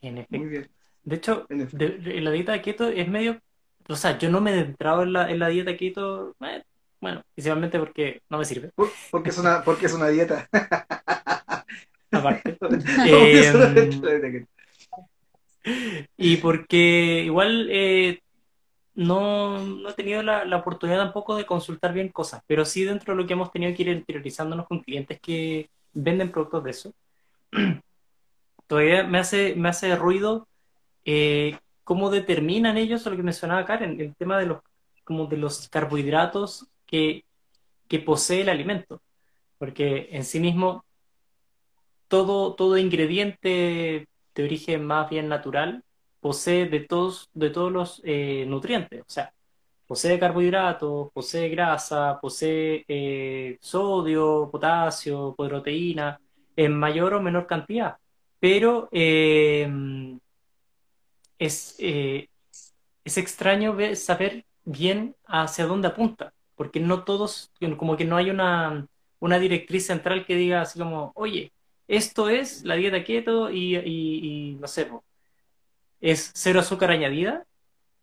[0.00, 0.46] en Muy efecto.
[0.48, 0.70] bien.
[1.04, 1.76] De hecho, En efecto.
[1.84, 3.40] de- de- la dieta keto es medio,
[3.88, 6.62] o sea, yo no me he entrado en la, en la dieta keto, eh,
[7.00, 10.48] bueno, principalmente porque no me sirve, Por- Porque es una, porque es una dieta.
[12.12, 12.58] aparte.
[13.06, 14.46] Eh.
[16.16, 18.20] Y porque igual eh,
[18.94, 23.14] no, no he tenido la, la oportunidad tampoco de consultar bien cosas, pero sí dentro
[23.14, 26.94] de lo que hemos tenido que ir interiorizándonos con clientes que venden productos de eso,
[28.66, 30.46] todavía me hace, me hace ruido
[31.04, 34.60] eh, cómo determinan ellos, lo que mencionaba Karen, el tema de los,
[35.04, 37.24] como de los carbohidratos que,
[37.88, 39.02] que posee el alimento,
[39.58, 40.84] porque en sí mismo
[42.08, 45.82] todo, todo ingrediente de origen más bien natural
[46.22, 49.02] posee de todos, de todos los eh, nutrientes.
[49.02, 49.34] O sea,
[49.86, 56.20] posee carbohidratos, posee grasa, posee eh, sodio, potasio, proteína,
[56.56, 57.96] en mayor o menor cantidad.
[58.40, 59.68] Pero eh,
[61.38, 61.76] es,
[63.04, 68.86] es extraño saber bien hacia dónde apunta, porque no todos, como que no hay una,
[69.20, 71.52] una directriz central que diga así como, oye,
[71.88, 74.88] esto es la dieta keto y, y- y, sé,
[76.02, 77.46] es cero azúcar añadida,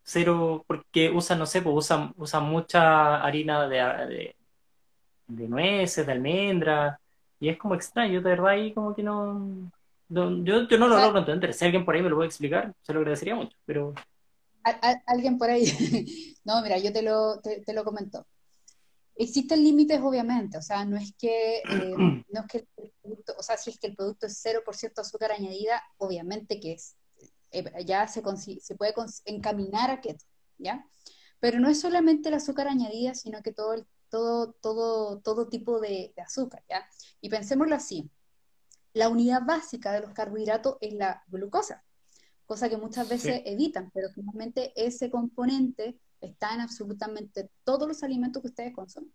[0.04, 4.36] cero, porque usan, no sé, pues usan, usan mucha harina de, de,
[5.28, 7.00] de nueces, de almendra,
[7.40, 9.72] y es como extraño, de verdad, ahí como que no,
[10.10, 12.74] no- yo, yo no lo logro entender, si alguien por ahí me lo puede explicar,
[12.82, 13.94] se lo agradecería mucho, pero
[14.64, 15.66] Al- al- alguien por ahí.
[16.46, 18.26] No, mira, yo te lo, te, te lo comento.
[19.16, 21.98] Existen límites, obviamente, o sea, no es que, eh,
[22.30, 25.32] no es que el producto, o sea, si es que el producto es 0% azúcar
[25.34, 26.96] añadida, obviamente que es,
[27.52, 28.22] eh, ya se,
[28.60, 28.94] se puede
[29.26, 30.26] encaminar a keto,
[30.58, 30.86] ¿ya?
[31.40, 35.80] Pero no es solamente el azúcar añadida, sino que todo, el- todo, todo, todo tipo
[35.80, 36.88] de, de azúcar, ¿ya?
[37.22, 38.10] Y pensémoslo así,
[38.94, 41.84] la unidad básica de los carbohidratos es la glucosa,
[42.46, 48.42] cosa que muchas veces evitan, pero finalmente ese componente está en absolutamente todos los alimentos
[48.42, 49.14] que ustedes consumen.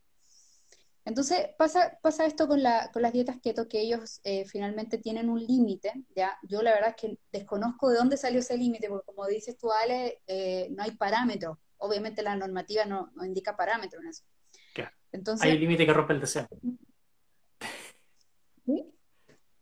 [1.07, 5.29] Entonces pasa, pasa esto con, la, con las dietas keto, que ellos eh, finalmente tienen
[5.29, 6.39] un límite, ¿ya?
[6.43, 9.71] Yo la verdad es que desconozco de dónde salió ese límite, porque como dices tú,
[9.71, 11.61] Ale, eh, no hay parámetro.
[11.77, 14.25] Obviamente la normativa no, no indica parámetro en eso.
[14.73, 14.93] Claro.
[15.13, 16.49] Entonces, hay un límite que rompe el deseo.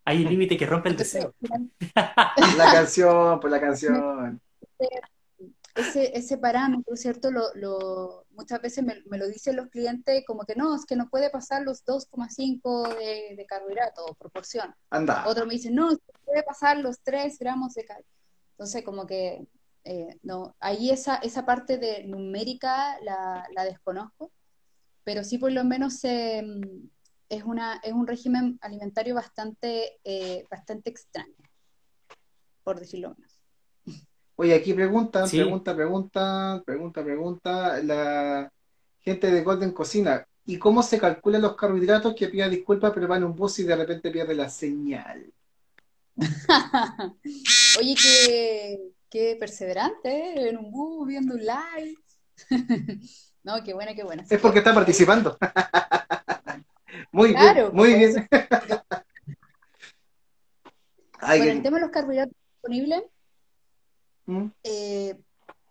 [0.04, 1.32] Hay un límite que rompe el deseo.
[2.56, 4.40] La canción, por la canción.
[5.74, 7.30] Ese, ese parámetro, ¿cierto?
[7.30, 10.96] Lo, lo, muchas veces me, me, lo dicen los clientes como que no, es que
[10.96, 14.74] no puede pasar los 2,5 de, de carbohidrato, proporción.
[14.90, 15.24] Anda.
[15.26, 18.12] Otro me dice, no, puede pasar los 3 gramos de carbohidrato.
[18.52, 19.46] Entonces, como que,
[19.84, 24.30] eh, no, ahí esa, esa parte de numérica la, la desconozco,
[25.04, 26.44] pero sí por lo menos eh,
[27.28, 31.34] es, una, es un régimen alimentario bastante, eh, bastante extraño,
[32.62, 33.31] por decirlo menos.
[34.36, 35.38] Oye, aquí preguntan, sí.
[35.38, 38.52] pregunta, pregunta, pregunta, pregunta, la
[39.00, 43.18] gente de Golden Cocina, ¿y cómo se calculan los carbohidratos que pida disculpas pero va
[43.18, 45.32] en un bus y de repente pierde la señal?
[47.78, 48.78] Oye, qué,
[49.10, 50.48] qué perseverante, ¿eh?
[50.48, 51.96] en un bus, viendo un live.
[53.42, 54.24] no, qué buena, qué buena.
[54.28, 55.36] Es porque está participando.
[57.12, 58.28] muy claro, bien, muy bien.
[61.24, 63.04] Ay, bueno, el tema de los carbohidratos disponibles,
[64.26, 64.46] ¿Mm?
[64.62, 65.20] eh,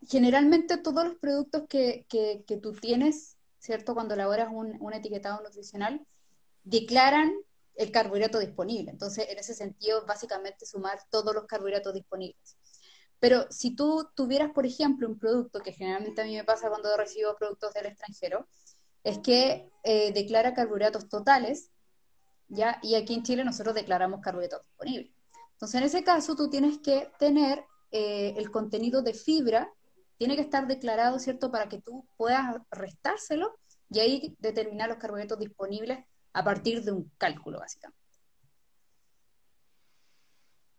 [0.08, 3.94] generalmente todos los productos que, que, tú tienes, ¿cierto?
[3.94, 6.06] Cuando elaboras un, un etiquetado nutricional,
[6.64, 7.34] declaran
[7.76, 8.92] el carbohidrato disponible.
[8.92, 12.58] Entonces, en ese sentido, básicamente sumar todos los carbohidratos disponibles.
[13.20, 16.96] Pero si tú tuvieras, por ejemplo, un producto, que generalmente a mí me pasa cuando
[16.98, 18.48] recibo productos del extranjero,
[19.04, 21.70] es que eh, declara carbohidratos totales,
[22.48, 22.80] ¿ya?
[22.82, 25.12] Y aquí en Chile nosotros declaramos carbohidratos disponibles.
[25.54, 29.72] Entonces, en ese caso, tú tienes que tener eh, el contenido de fibra,
[30.18, 35.40] tiene que estar declarado, ¿cierto?, para que tú puedas restárselo y ahí determinar los carbohidratos
[35.40, 38.00] disponibles a partir de un cálculo, básicamente.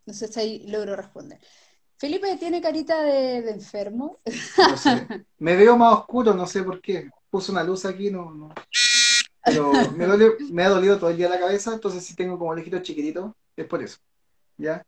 [0.06, 1.40] No sé si ahí logro responder.
[1.96, 4.20] Felipe tiene carita de, enfermo.
[4.58, 5.06] No sé.
[5.38, 7.10] Me veo más oscuro, no sé por qué.
[7.30, 8.52] Puse una luz aquí, no.
[9.44, 13.32] Pero me, ha dolido todo el día la cabeza, entonces si tengo como lejitos chiquititos,
[13.56, 13.98] es por eso.
[14.56, 14.84] ¿Ya?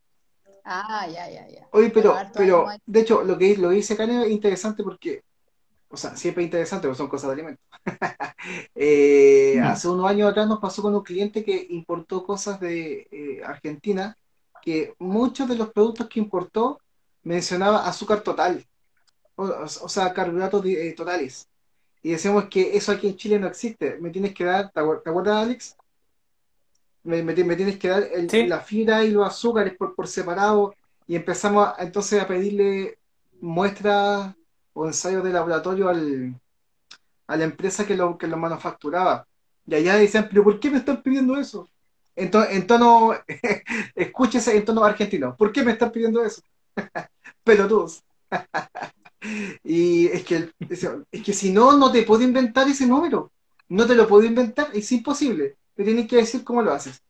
[0.64, 1.68] Ah, ya, ya, ya.
[1.72, 5.22] Oye, pero, pero, de hecho, lo que, lo que dice Karen es interesante porque
[5.94, 7.64] o sea, siempre interesante, porque son cosas de alimentos.
[8.74, 9.62] eh, mm.
[9.64, 14.18] Hace unos años atrás nos pasó con un cliente que importó cosas de eh, Argentina,
[14.60, 16.80] que muchos de los productos que importó
[17.22, 18.66] mencionaba azúcar total,
[19.36, 21.48] o, o sea, carbohidratos eh, totales.
[22.02, 23.96] Y decíamos que eso aquí en Chile no existe.
[24.00, 25.76] Me tienes que dar, ¿te acuerdas, Alex?
[27.04, 28.46] Me, me, me tienes que dar el, ¿Sí?
[28.46, 30.74] la fibra y los azúcares por, por separado.
[31.06, 32.98] Y empezamos a, entonces a pedirle
[33.40, 34.34] muestras
[34.72, 36.34] o ensayos de laboratorio al,
[37.26, 39.26] a la empresa que lo, que lo manufacturaba.
[39.66, 41.68] Y allá decían, pero ¿por qué me están pidiendo eso?
[42.16, 43.12] En, to, en tono,
[43.94, 46.42] escúchese en tono argentino, ¿por qué me están pidiendo eso?
[47.44, 48.02] Pelotudos.
[49.64, 50.50] y es que,
[51.12, 53.32] es que si no, no te puedo inventar ese número.
[53.68, 55.56] No te lo puedo inventar, es imposible.
[55.76, 57.02] Me tienes que decir cómo lo haces.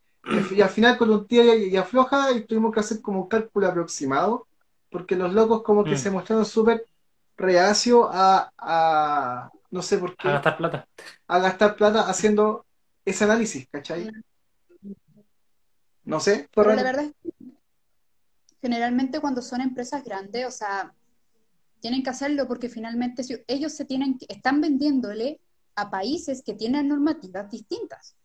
[0.53, 3.29] Y, al final con un tía y, y afloja y tuvimos que hacer como un
[3.29, 4.47] cálculo aproximado,
[4.91, 5.99] porque los locos como que mm.
[5.99, 6.87] se mostraron súper
[7.37, 10.29] reacio a, a, no sé por qué.
[10.29, 10.89] A gastar plata.
[11.27, 12.65] A gastar plata haciendo
[13.05, 14.11] ese análisis, ¿cachai?
[16.05, 16.49] No sé.
[16.55, 17.45] Pero la verdad es que
[18.63, 20.95] generalmente cuando son empresas grandes, o sea,
[21.81, 25.41] tienen que hacerlo porque finalmente ellos se tienen, están vendiéndole
[25.75, 28.17] a países que tienen normativas distintas.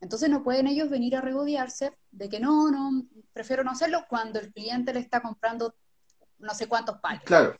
[0.00, 4.38] Entonces no pueden ellos venir a regodearse de que no, no, prefiero no hacerlo cuando
[4.38, 5.74] el cliente le está comprando
[6.38, 7.22] no sé cuántos palos.
[7.24, 7.56] Claro.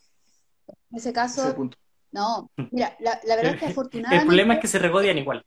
[0.67, 1.69] En ese caso, ese
[2.11, 4.23] no, mira, la, la, verdad es que afortunadamente...
[4.23, 5.45] El problema es que se regodian igual.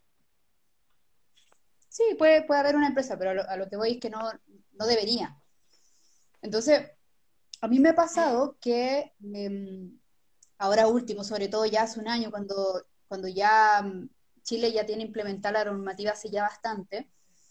[1.88, 4.10] Sí, puede, puede haber una empresa, pero a lo, a lo que voy es que
[4.10, 4.20] no,
[4.72, 5.36] no debería.
[6.42, 6.90] Entonces,
[7.60, 9.90] a mí me ha pasado que eh,
[10.58, 14.08] ahora último, sobre todo ya hace un año, cuando, cuando ya mm,
[14.48, 17.06] Chile ya tiene implementada la normativa hace ya bastante,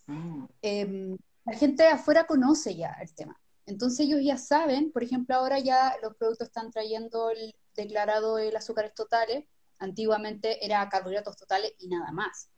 [0.08, 0.46] mm.
[0.64, 3.40] eh, la gente de afuera conoce ya el tema.
[3.68, 8.56] Entonces ellos ya saben, por ejemplo, ahora ya los productos están trayendo el declarado el
[8.56, 9.46] azúcares totales,
[9.78, 12.50] antiguamente era carbohidratos totales y nada más,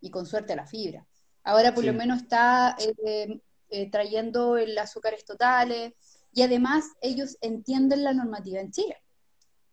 [0.00, 1.06] y con suerte la fibra.
[1.44, 1.86] Ahora por sí.
[1.86, 5.92] lo menos está eh, eh, trayendo el azúcares totales
[6.32, 8.96] y además ellos entienden la normativa en Chile.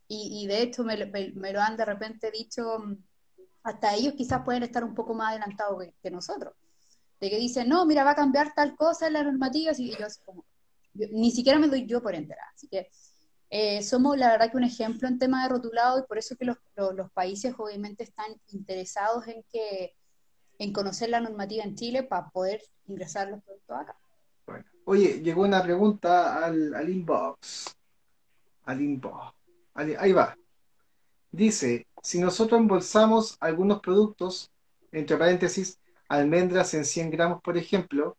[0.08, 2.98] Y, y de hecho me, me, me, lo han de repente dicho, mm,
[3.64, 6.54] hasta ellos quizás pueden estar un poco más adelantados que, nosotros.
[7.20, 10.06] De que dicen, no, mira, va a cambiar tal cosa en la normativa, y yo
[10.06, 10.46] así como,
[10.94, 12.52] yo, ni siquiera me doy yo por enterada.
[12.54, 12.90] Así que
[13.50, 16.46] eh, somos la verdad que un ejemplo en tema de rotulado y por eso que
[16.46, 19.96] los, los, países obviamente están interesados en que
[20.58, 23.98] en conocer la normativa en Chile para poder ingresar los productos acá.
[24.46, 24.66] Bueno.
[24.86, 27.76] Oye, llegó una pregunta al, al inbox.
[28.66, 29.34] Al inbox.
[29.76, 30.36] Ahí va.
[31.32, 34.52] Dice, si nosotros embolsamos algunos productos,
[34.94, 38.18] entre paréntesis, almendras en 100 gramos, por ejemplo,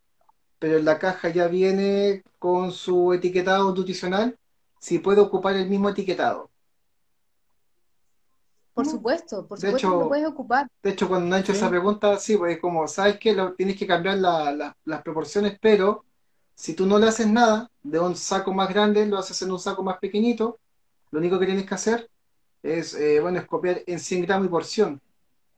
[0.59, 4.39] pero en la caja ya viene con su etiquetado nutricional,
[4.81, 6.51] si puede ocupar el mismo etiquetado.
[8.75, 10.69] Por supuesto, por De supuesto hecho- que lo puedes ocupar.
[10.83, 11.59] De hecho, cuando me han hecho Sí.
[11.59, 13.19] esa pregunta, sí, pues es como, ¿sabes?
[13.37, 16.05] Lo, tienes que cambiar la- la- las proporciones, pero
[16.57, 19.61] si tú no le haces nada, de un saco más grande lo haces en un
[19.61, 20.59] saco más pequeñito,
[21.13, 22.11] lo único que tienes que hacer
[22.65, 25.01] es, eh, bueno, es copiar en 100 gramos y porción.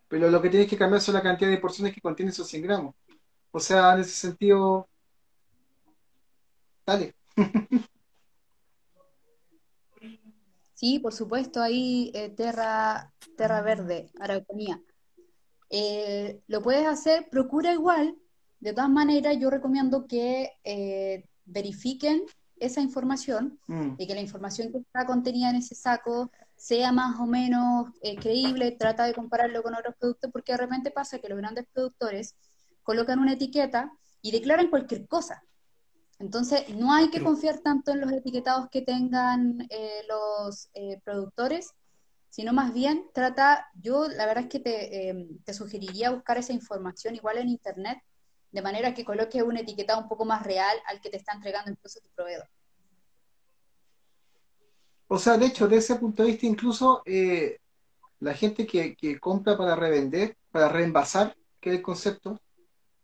[0.09, 2.62] Pero lo que tienes que cambiar son la cantidad de porciones que contienen esos 100
[2.62, 2.95] gramos.
[3.53, 4.88] O sea, en ese sentido,
[6.85, 7.14] dale.
[10.75, 14.79] Sí, por supuesto, ahí eh, Terra, Terra Verde, Araucanía.
[15.71, 18.14] Eh, lo puedes hacer, procura igual.
[18.61, 22.25] De todas maneras, yo recomiendo que eh, verifiquen
[22.61, 23.95] esa información Mm.
[23.97, 28.16] y que la información que está contenida en ese saco sea más o menos eh,
[28.16, 32.35] creíble, trata de compararlo con otros productos, porque de repente pasa que los grandes productores
[32.83, 33.92] colocan una etiqueta
[34.23, 35.42] y declaran cualquier cosa.
[36.19, 41.73] Entonces, no hay que confiar tanto en los etiquetados que tengan eh, los eh, productores,
[42.31, 46.53] sino más bien trata, yo la verdad es que te, eh, te sugeriría buscar esa
[46.53, 47.99] información igual en internet,
[48.51, 51.71] de manera que coloques un etiquetado un poco más real al que te está entregando
[51.71, 52.49] incluso tu proveedor.
[55.09, 57.59] O sea, de hecho, de ese punto de vista, incluso eh,
[58.21, 62.40] la gente que, compra para revender, para reenvasar, que es el concepto,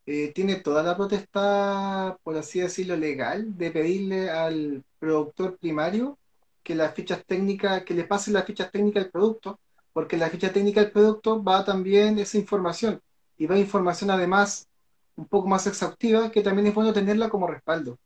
[0.07, 6.19] eh, tiene toda la potestad, por así decirlo, legal de pedirle al productor primario
[6.63, 9.61] que las fichas técnicas, que le pase las fichas técnicas del producto,
[9.93, 13.01] porque la ficha técnica del producto va también esa información,
[13.39, 14.69] y va información además
[15.17, 17.99] un poco más exhaustiva, que también es bueno tenerla como respaldo.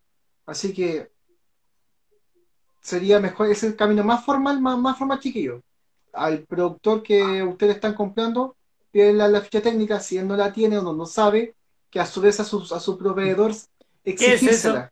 [0.47, 1.11] Así que
[2.87, 5.63] sería mejor, es el camino más formal, más, más formal chiquillo.
[6.13, 8.57] Al productor que ustedes están comprando,
[8.91, 11.55] piden la, la ficha técnica, si él no la tiene o no, no sabe,
[11.91, 13.53] que a su vez a su, a su proveedor
[14.05, 14.91] exigírsela.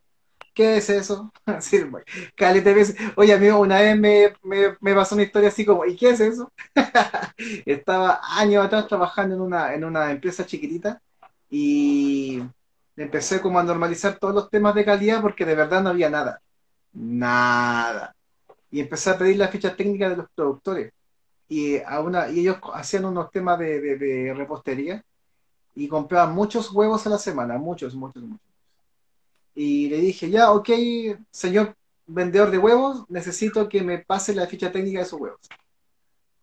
[0.55, 1.33] ¿Qué es eso?
[1.61, 2.05] Sí, bueno,
[2.37, 2.97] caleta de veces.
[3.17, 6.21] Oye, amigo, una vez me, me, me pasó una historia así como, ¿y qué es
[6.21, 6.53] eso?
[7.67, 11.01] Estaba años atrás trabajando en una, en una empresa chiquitita
[11.51, 12.43] y
[12.97, 16.41] empecé como a normalizar todos los temas de calidad porque de verdad no había nada.
[16.95, 18.15] Nada.
[18.71, 20.93] Y empecé a pedir las fichas técnicas de los productores.
[21.49, 25.05] Y, a una, y ellos hacían unos temas de, de, de repostería
[25.75, 28.47] y compraban muchos huevos a la semana, muchos, muchos, muchos.
[29.55, 30.71] Y le dije, ya, ok,
[31.31, 31.77] señor
[32.07, 35.41] vendedor de huevos, necesito que me pase la ficha técnica de esos huevos.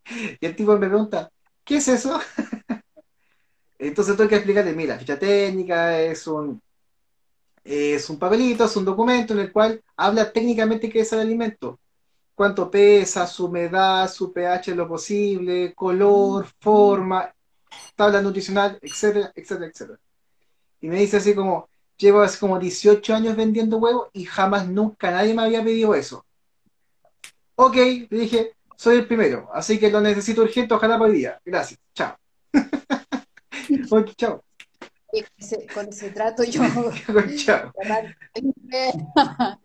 [0.41, 1.31] Y el tipo me pregunta,
[1.63, 2.19] ¿qué es eso?
[3.79, 6.61] Entonces tengo que explicarle, mira, la ficha técnica es un,
[7.63, 11.79] es un papelito, es un documento en el cual habla técnicamente qué es el alimento.
[12.33, 17.33] Cuánto pesa, su humedad, su pH lo posible, color, forma,
[17.95, 19.99] tabla nutricional, etcétera, etcétera, etcétera.
[20.81, 25.11] Y me dice así como, llevo así como 18 años vendiendo huevos y jamás nunca
[25.11, 26.25] nadie me había pedido eso.
[27.55, 31.39] Ok, le dije, soy el primero, así que lo necesito urgente, ojalá para hoy día.
[31.45, 32.15] Gracias, chao.
[33.91, 34.43] ok, chao.
[35.11, 36.61] Con ese, con ese trato yo...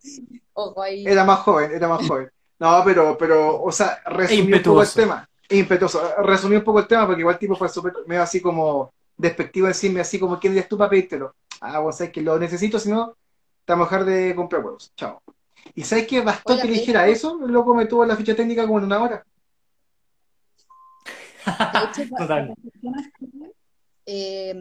[0.55, 1.07] Ojo ahí.
[1.07, 2.31] Era más joven, era más joven.
[2.59, 5.29] No, pero, pero, o sea, resumí un poco el tema.
[5.51, 6.03] Impetuoso.
[6.23, 9.67] Resumí un poco el tema porque igual el tipo fue súper, medio así como despectivo
[9.69, 11.35] decirme así como, ¿quién eres tú para pedírtelo?
[11.61, 13.17] Ah, vos sabés que lo necesito, si no,
[13.65, 14.93] te vamos a dejar de comprar huevos.
[14.97, 15.23] Chao.
[15.75, 18.79] Y sabes que bastó que dijera eso, el loco me tuvo la ficha técnica como
[18.79, 19.25] en una hora.
[21.47, 22.55] De hecho, pa- Total.
[24.07, 24.55] Eh,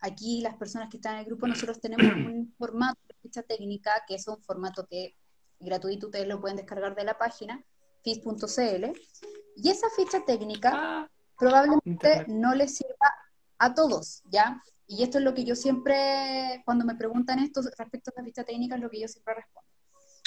[0.00, 3.90] aquí las personas que están en el grupo, nosotros tenemos un formato de ficha técnica,
[4.06, 5.16] que es un formato que
[5.60, 7.64] gratuito, ustedes lo pueden descargar de la página,
[8.02, 8.84] fis.cl,
[9.56, 12.28] y esa ficha técnica Ah, probablemente Internet.
[12.28, 13.12] no les sirva
[13.58, 14.62] a todos, ¿ya?
[14.86, 18.44] Y esto es lo que yo siempre, cuando me preguntan esto respecto a la ficha
[18.44, 19.68] técnica, es lo que yo siempre respondo.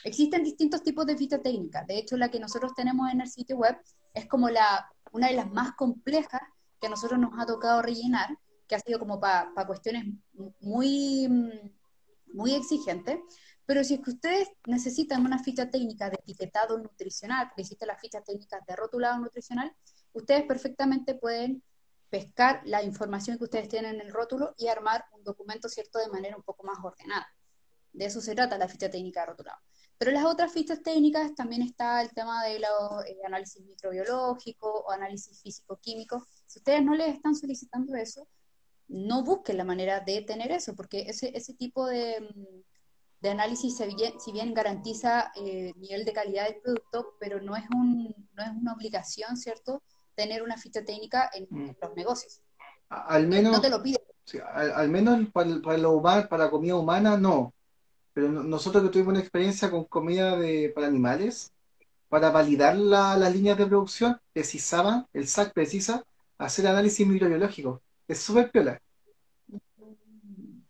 [0.03, 1.83] Existen distintos tipos de ficha técnica.
[1.87, 3.77] De hecho, la que nosotros tenemos en el sitio web
[4.13, 6.41] es como la, una de las más complejas
[6.79, 10.05] que a nosotros nos ha tocado rellenar, que ha sido como para cuestiones
[10.59, 11.27] muy,
[12.33, 13.19] muy exigentes.
[13.65, 17.99] Pero si es que ustedes necesitan una ficha técnica de etiquetado nutricional, porque existen las
[17.99, 19.75] fichas técnicas de rotulado nutricional,
[20.13, 21.63] ustedes perfectamente pueden
[22.09, 26.07] pescar la información que ustedes tienen en el rótulo y armar un documento, ¿cierto?, de
[26.07, 27.27] manera un poco más ordenada.
[27.91, 29.59] De eso se trata la ficha técnica de rotulado.
[29.97, 34.91] Pero las otras fichas técnicas también está el tema de los eh, análisis microbiológico o
[34.91, 36.25] análisis físico-químico.
[36.45, 38.27] Si ustedes no les están solicitando eso,
[38.87, 42.61] no busquen la manera de tener eso, porque ese, ese tipo de, mm,
[43.21, 47.55] de análisis, si bien, si bien garantiza eh, nivel de calidad del producto, pero no
[47.55, 49.81] es, un, no es una obligación, ¿cierto?,
[50.15, 51.69] tener una ficha técnica en, Mm.
[51.69, 52.41] en los negocios.
[52.89, 54.01] Al menos, No te lo piden.
[54.25, 57.53] sí, al, al menos para, para lo humano, para la comida humana, no.
[58.13, 61.51] pero no- nosotros que tuvimos una experiencia con comida de, para animales,
[62.09, 66.03] para validar la- las líneas de producción, precisaban, el SAC precisa
[66.37, 67.81] hacer análisis microbiológico.
[68.07, 68.81] Es súper piola.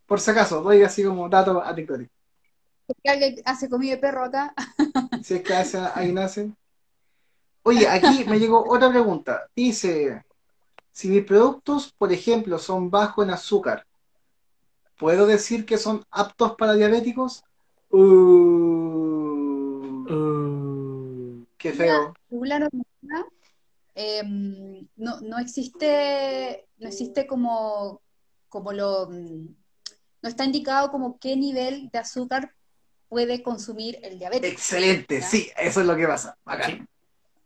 [0.05, 2.11] Por si acaso, doy así como dato anecdótico.
[2.85, 4.53] Porque alguien hace comida de perro acá.
[5.23, 6.55] Si es que hace, ahí nacen.
[7.63, 9.47] Oye, aquí me llegó otra pregunta.
[9.55, 10.23] Dice,
[10.91, 13.85] si mis productos, por ejemplo, son bajos en azúcar,
[14.97, 17.43] ¿puedo decir que son aptos para diabéticos?
[17.89, 19.17] Uh,
[20.09, 22.13] Uh, qué feo.
[23.97, 28.01] No, em, no, no existe, no existe como,
[28.49, 29.47] como lo, mm,
[30.21, 32.53] no está indicado como qué nivel de azúcar
[33.09, 34.47] puede consumir el diabético.
[34.53, 36.37] Excelente, sí, eso es lo que pasa.
[36.45, 36.71] Bacán.
[36.71, 36.87] sí.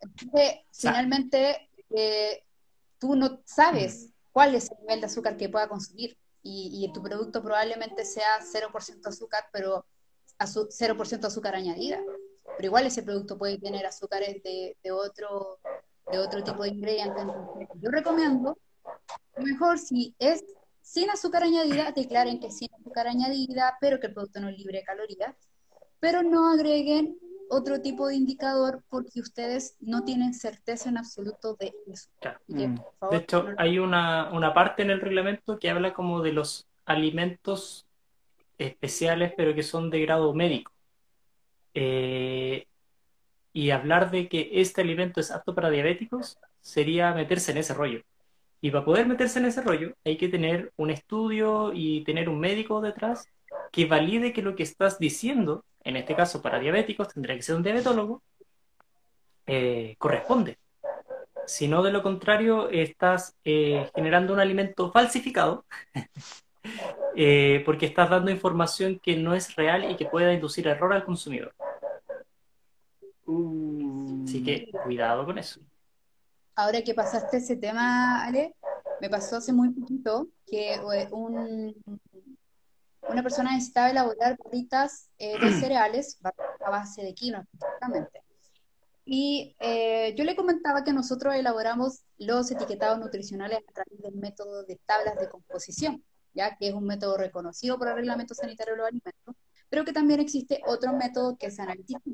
[0.00, 2.42] Entonces, finalmente, eh,
[2.98, 7.02] tú no sabes cuál es el nivel de azúcar que pueda consumir y, y tu
[7.02, 9.86] producto probablemente sea 0% azúcar, pero
[10.38, 12.00] azu- 0% azúcar añadida.
[12.56, 15.60] Pero igual ese producto puede tener azúcares de, de otro,
[16.12, 17.20] de otro tipo de ingrediente.
[17.20, 18.56] Entonces, yo recomiendo
[19.38, 20.44] mejor si es
[20.82, 24.58] sin azúcar añadida, declaren que es sin azúcar añadida, pero que el producto no es
[24.58, 25.34] libre de calorías,
[26.00, 27.16] pero no agreguen
[27.48, 32.08] otro tipo de indicador porque ustedes no tienen certeza en absoluto de eso.
[32.20, 32.40] Claro.
[32.46, 32.76] Que, Mm.
[32.98, 36.32] favor, De hecho, no hay una, una parte en el reglamento que habla como de
[36.32, 37.86] los alimentos
[38.58, 40.72] especiales, pero que son de grado médico.
[41.74, 42.66] Eh,
[43.52, 48.02] y hablar de que este alimento es apto para diabéticos sería meterse en ese rollo.
[48.60, 52.40] Y para poder meterse en ese rollo hay que tener un estudio y tener un
[52.40, 53.28] médico detrás
[53.72, 57.56] que valide que lo que estás diciendo, en este caso para diabéticos, tendría que ser
[57.56, 58.22] un diabetólogo,
[59.46, 60.58] eh, corresponde.
[61.46, 65.64] Si no, de lo contrario, estás eh, generando un alimento falsificado
[67.16, 71.04] eh, porque estás dando información que no es real y que pueda inducir error al
[71.04, 71.52] consumidor.
[73.26, 75.60] Uh, Así que cuidado con eso.
[76.54, 78.54] Ahora que pasaste ese tema, Ale,
[79.00, 81.74] me pasó hace muy poquito que eh, un-
[83.08, 86.18] una persona necesitaba elaborar barritas eh, de cereales
[86.64, 88.22] a base de quinoa, específicamente.
[89.04, 94.62] Y eh, yo le comentaba que nosotros elaboramos los etiquetados nutricionales a través del método
[94.64, 96.04] de tablas de composición,
[96.34, 99.34] ya que es un método reconocido por el Reglamento Sanitario de los Alimentos,
[99.68, 102.11] pero que también existe otro método que es químico.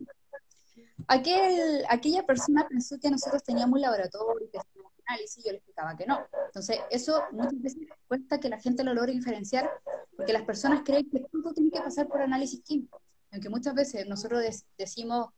[1.09, 5.56] Aquel, aquella persona pensó que nosotros teníamos un laboratorio, que hacíamos análisis, y yo le
[5.56, 6.20] explicaba que no.
[6.46, 9.70] Entonces, eso muchas veces cuesta que la gente lo logre diferenciar,
[10.16, 13.00] porque las personas creen que todo tiene que pasar por análisis químico.
[13.32, 14.42] Aunque muchas veces nosotros
[14.76, 15.28] decimos,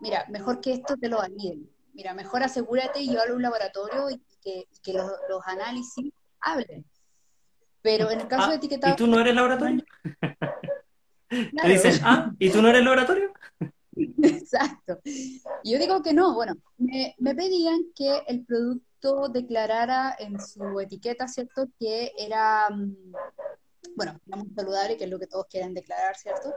[0.00, 1.68] mira, mejor que esto te lo validen.
[1.92, 6.12] Mira, mejor asegúrate y llévalo a un laboratorio y que, y que los, los análisis
[6.40, 6.84] hablen.
[7.82, 8.94] Pero en el caso Ah, de etiquetado...
[8.94, 9.84] ¿Y tú no eres laboratorio?
[11.28, 11.68] Claro.
[11.68, 13.32] dicen, ah, ¿y tú no eres laboratorio?
[14.42, 14.98] Exacto.
[15.64, 21.28] Yo digo que no, bueno, me, me pedían que el producto declarara en su etiqueta,
[21.28, 21.68] ¿cierto?
[21.78, 23.12] Que era, mm,
[23.96, 26.52] bueno, era muy saludable, que es lo que todos quieren declarar, ¿cierto?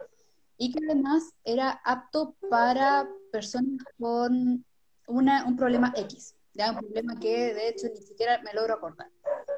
[0.57, 4.65] Y que además era apto para personas con
[5.07, 9.09] una, un problema X, ya un problema que de hecho ni siquiera me logro acordar.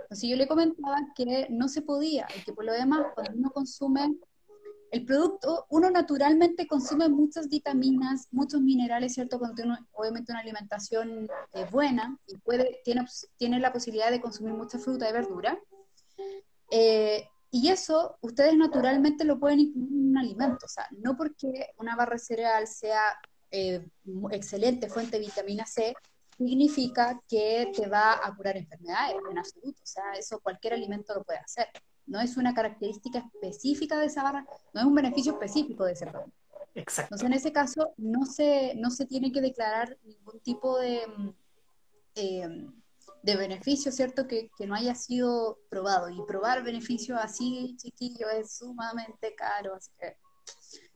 [0.03, 3.49] Entonces yo le comentaba que no se podía y que por lo demás, cuando uno
[3.51, 4.15] consume
[4.91, 9.39] el producto, uno naturalmente consume muchas vitaminas, muchos minerales, ¿cierto?
[9.39, 14.79] Cuando tiene obviamente una alimentación eh, buena y puede, tiene, la posibilidad de consumir mucha
[14.79, 15.57] fruta y verdura.
[16.69, 21.69] Eh, y eso ustedes naturalmente lo pueden incluir en un alimento, o sea, no porque
[21.77, 23.01] una barra cereal sea
[23.49, 23.87] eh,
[24.31, 25.93] excelente fuente de vitamina C,
[26.37, 31.23] significa que te va a curar enfermedades en absoluto, o sea, eso cualquier alimento lo
[31.23, 31.67] puede hacer
[32.07, 36.07] no es una característica específica de esa barra, no es un beneficio específico de ese
[36.07, 36.35] producto.
[36.75, 37.15] Exacto.
[37.15, 41.01] Entonces, en ese caso, no se, no se tiene que declarar ningún tipo de,
[42.15, 42.67] eh,
[43.23, 44.27] de beneficio, ¿cierto?
[44.27, 46.09] Que, que, no haya sido probado.
[46.09, 49.75] Y probar beneficios así, chiquillo, es sumamente caro.
[49.75, 50.15] Así que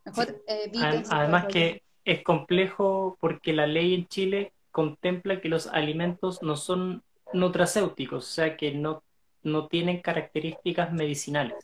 [0.06, 0.72] mejor eh,
[1.10, 7.04] Además que es complejo porque la ley en Chile contempla que los alimentos no son
[7.34, 9.04] nutracéuticos, o sea que no
[9.46, 11.56] no tienen características medicinales.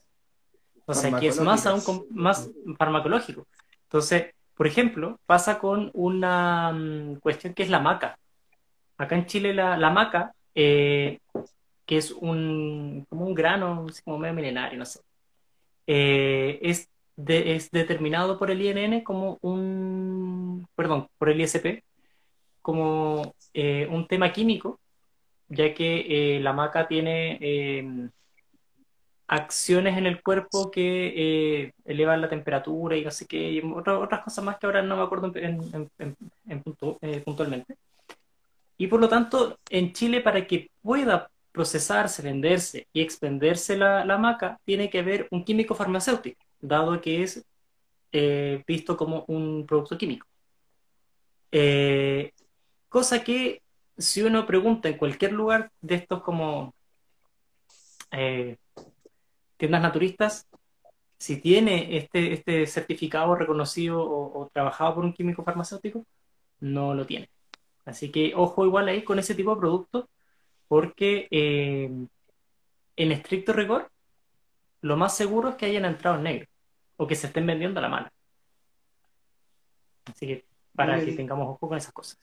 [0.85, 3.47] O sea, que es más aún más farmacológico.
[3.83, 8.17] Entonces, por ejemplo, pasa con una um, cuestión que es la maca.
[8.97, 11.19] Acá en Chile la, la maca, eh,
[11.85, 14.99] que es un, como un grano, como medio milenario, no sé,
[15.87, 21.83] eh, es, de, es determinado por el INN como un, perdón, por el ISP,
[22.61, 24.79] como eh, un tema químico
[25.51, 28.09] ya que eh, la maca tiene eh,
[29.31, 34.23] acciones en el cuerpo que eh, elevan la temperatura y no sé qué, y otras
[34.23, 35.89] cosas más que ahora no me acuerdo en,
[37.01, 37.77] eh, puntualmente.
[38.77, 44.17] Y por lo tanto, en Chile, para que pueda procesarse, venderse y expenderse la, la
[44.17, 47.45] maca, tiene que haber un químico farmacéutico, dado que es
[48.11, 50.27] eh, visto como un producto químico.
[52.89, 53.61] cosa que
[53.97, 56.73] si uno pregunta en cualquier lugar de estos como
[59.57, 60.47] tiendas naturistas,
[61.21, 66.03] si tiene este, este certificado reconocido o, trabajado por un químico farmacéutico,
[66.61, 67.29] no lo tiene.
[67.85, 70.05] Así que ojo igual ahí con ese tipo de productos,
[70.67, 71.91] porque eh,
[72.95, 73.91] en estricto rigor,
[74.81, 76.47] lo más seguro es que hayan entrado en negro
[76.97, 78.13] o que se estén vendiendo a la mala.
[80.05, 82.17] Así que para que tengamos ojo con esas cosas.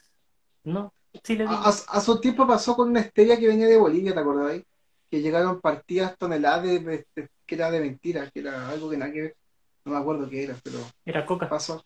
[0.64, 0.92] ¿No?
[1.24, 4.64] Sí, Hace un tiempo pasó con una estrella que venía de Bolivia, ¿te acordáis?
[5.10, 7.06] que llegaron partidas toneladas de,
[7.46, 9.36] que era de mentiras, que era algo que nada que ver.
[9.84, 10.78] No me acuerdo qué era, pero.
[11.04, 11.48] Era coca.
[11.48, 11.84] Pasó.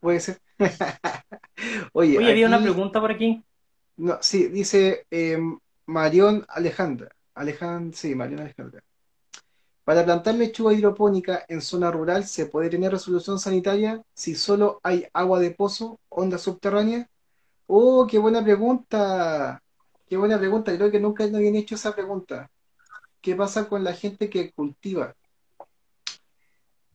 [0.00, 0.38] Puede ser.
[1.92, 3.42] Oye, había una pregunta por aquí.
[3.96, 5.38] No, sí, dice eh,
[5.86, 7.10] Marión Alejandra.
[7.34, 8.80] Alejandra, sí, Marión Alejandra.
[9.82, 15.06] Para plantar lechuga hidropónica en zona rural, ¿se puede tener resolución sanitaria si solo hay
[15.12, 17.08] agua de pozo, onda subterránea?
[17.70, 19.62] Oh, qué buena pregunta.
[20.08, 22.50] Qué buena pregunta, creo que nunca nadie ha hecho esa pregunta.
[23.20, 25.14] ¿Qué pasa con la gente que cultiva?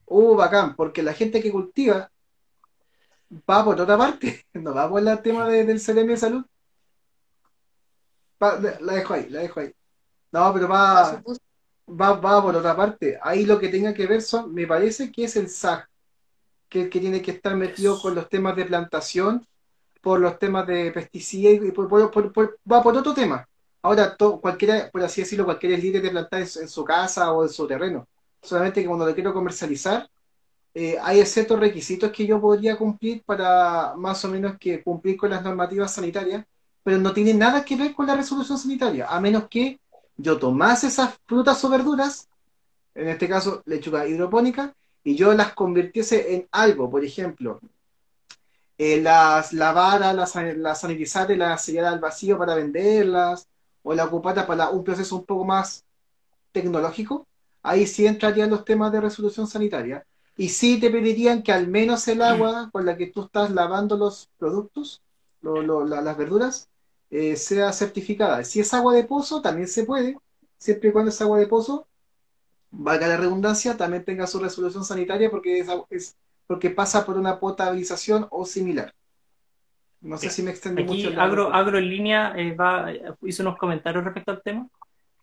[0.08, 2.12] Uh, bacán, porque la gente que cultiva
[3.50, 6.46] va por otra parte, no va por el tema del CLM de salud.
[8.40, 9.72] la dejo ahí, la dejo ahí.
[10.32, 11.22] No, pero va,
[11.88, 13.20] va, va por otra parte.
[13.22, 15.88] Ahí lo que tenga que ver son, me parece que es el SAC,
[16.68, 19.46] que, que tiene que estar metido con los temas de plantación
[20.04, 23.48] por los temas de pesticidas y por, va por otro tema.
[23.82, 27.50] Ahora, cualquiera, por así decirlo, cualquiera es libre de plantar en, su casa o en
[27.50, 28.06] su terreno.
[28.42, 30.10] Solamente que cuando lo quiero comercializar,
[30.74, 35.30] eh, hay ciertos requisitos que yo podría cumplir para más o menos que cumplir con
[35.30, 36.46] las normativas sanitarias,
[36.84, 39.80] pero no tiene nada que ver con la resolución sanitaria, a menos que
[40.18, 42.28] yo tomase esas frutas o verduras,
[42.94, 47.62] en este caso lechuga hidropónica, y yo las convirtiese en algo, por ejemplo,
[48.84, 53.48] eh, las lavadas, las, las sanitizar y las selladas al vacío para venderlas,
[53.82, 55.86] o la ocupata para un proceso un poco más
[56.52, 57.26] tecnológico,
[57.62, 60.06] ahí sí entrarían los temas de resolución sanitaria.
[60.36, 63.98] Y sí te pedirían que al menos el agua con la que tú estás lavando
[63.98, 65.02] los productos,
[65.42, 66.70] las verduras,
[67.12, 68.44] eh, sea certificada.
[68.44, 70.18] Si es agua de pozo, también se puede,
[70.58, 71.88] siempre y cuando es agua de pozo,
[72.72, 76.16] valga la redundancia, también tenga su resolución sanitaria porque es, es
[76.48, 78.94] porque pasa por una potabilización o similar.
[80.02, 81.10] No sé si me extendí mucho.
[81.20, 82.92] agro, agro en línea eh, va,
[83.22, 84.68] hizo unos comentarios respecto al tema.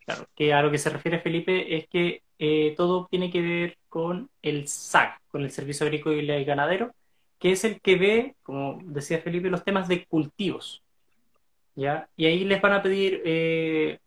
[0.07, 3.77] Claro, que a lo que se refiere Felipe es que eh, todo tiene que ver
[3.89, 6.93] con el SAC, con el Servicio Agrícola y Ganadero,
[7.39, 10.83] que es el que ve, como decía Felipe, los temas de cultivos.
[11.75, 12.09] ¿ya?
[12.16, 13.99] Y ahí les van a pedir eh,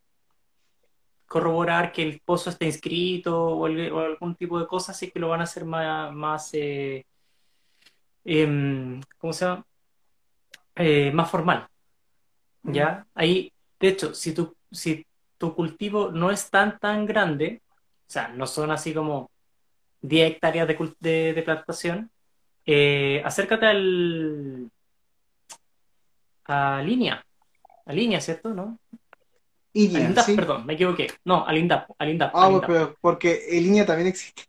[1.34, 5.42] corroborar que el pozo esté inscrito o, algún tipo de cosas, así que lo van
[5.42, 7.08] a hacer más, más eh,
[8.24, 9.66] em, ¿cómo se llama?
[10.76, 11.68] Eh, más formal.
[12.62, 13.08] ¿Ya?
[13.16, 15.08] Ahí, de hecho, si tu, si
[15.40, 17.64] tu cultivo no es tan, tan grande,
[18.08, 19.32] o sea, no son así como
[20.02, 22.12] 10 hectáreas de, de, plantación,
[22.66, 24.70] eh, acércate al,
[26.46, 27.26] a línea,
[27.86, 28.54] a línea, ¿cierto?
[28.54, 28.78] ¿No?
[29.74, 31.12] INDAP, perdón, me equivoqué.
[31.26, 31.90] No, al INDAP.
[31.98, 34.44] Al INDAP ah, pero porque el línea también existe.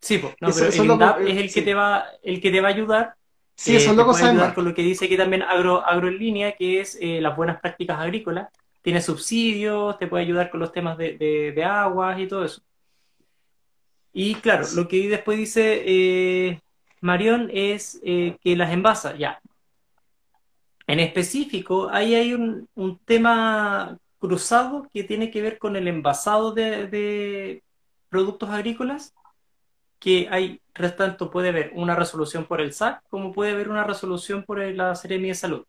[0.00, 2.68] Sí, pues, no, pero el INDAP es el que te va, el que te va
[2.68, 3.14] a ayudar.
[3.56, 6.18] Sí, eso es lo que ayudar con lo que dice que también agro, agro en
[6.18, 8.48] línea, que es eh, las buenas prácticas agrícolas.
[8.80, 11.18] Tiene subsidios, te puede ayudar con los temas de,
[11.54, 12.62] de, aguas y todo eso.
[14.14, 16.60] Y claro, lo que después dice eh,
[17.02, 19.40] Marión es eh, que las envasa, ya.
[20.86, 26.52] En específico, ahí hay un, un tema cruzado que tiene que ver con el envasado
[26.52, 27.62] de,
[28.08, 29.14] productos agrícolas,
[29.98, 30.60] que hay,
[30.96, 34.94] tanto puede haber una resolución por el SAC como puede haber una resolución por la
[34.94, 35.64] Seremi de Salud.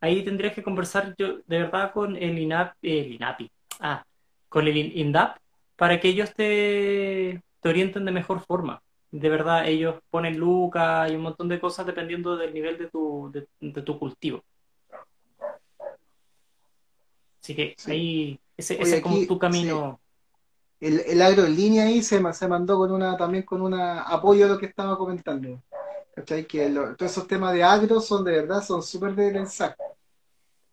[0.00, 4.04] Ahí tendrías que conversar yo de verdad con el INAP, el INAPI, ah,
[4.48, 5.38] con el INDAP,
[5.76, 8.82] para que ellos te, te orienten de mejor forma.
[9.10, 13.32] De verdad, ellos ponen lucas y un montón de cosas dependiendo del nivel de tu,
[13.60, 14.42] de tu cultivo.
[17.46, 20.00] Así que ahí, ese, es como tu camino.
[20.80, 24.46] El, el, agro en línea ahí se, se mandó con una también con un apoyo
[24.46, 25.62] a lo que estaba comentando.
[26.16, 26.44] ¿Cachai?
[26.44, 29.96] Que todos esos temas de agro son de verdad, son súper de saco.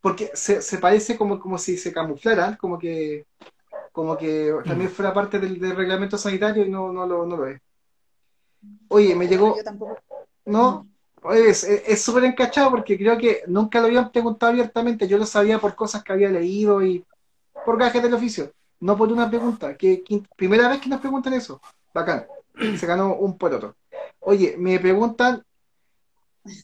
[0.01, 3.27] Porque se, se, parece como, como si se camuflaran, como que
[3.91, 7.45] como que también fuera parte del, del reglamento sanitario y no, no, lo, no lo
[7.45, 7.61] es.
[8.87, 9.99] Oye, me llegó, Yo tampoco.
[10.45, 10.92] no, oye,
[11.31, 15.75] es súper encachado porque creo que nunca lo habían preguntado abiertamente, yo lo sabía por
[15.75, 17.05] cosas que había leído y
[17.65, 21.33] por gajes del oficio, no por una pregunta, que, que- primera vez que nos preguntan
[21.33, 21.61] eso,
[21.93, 22.25] bacán,
[22.77, 23.75] se ganó un poroto.
[24.19, 25.43] Oye, me preguntan,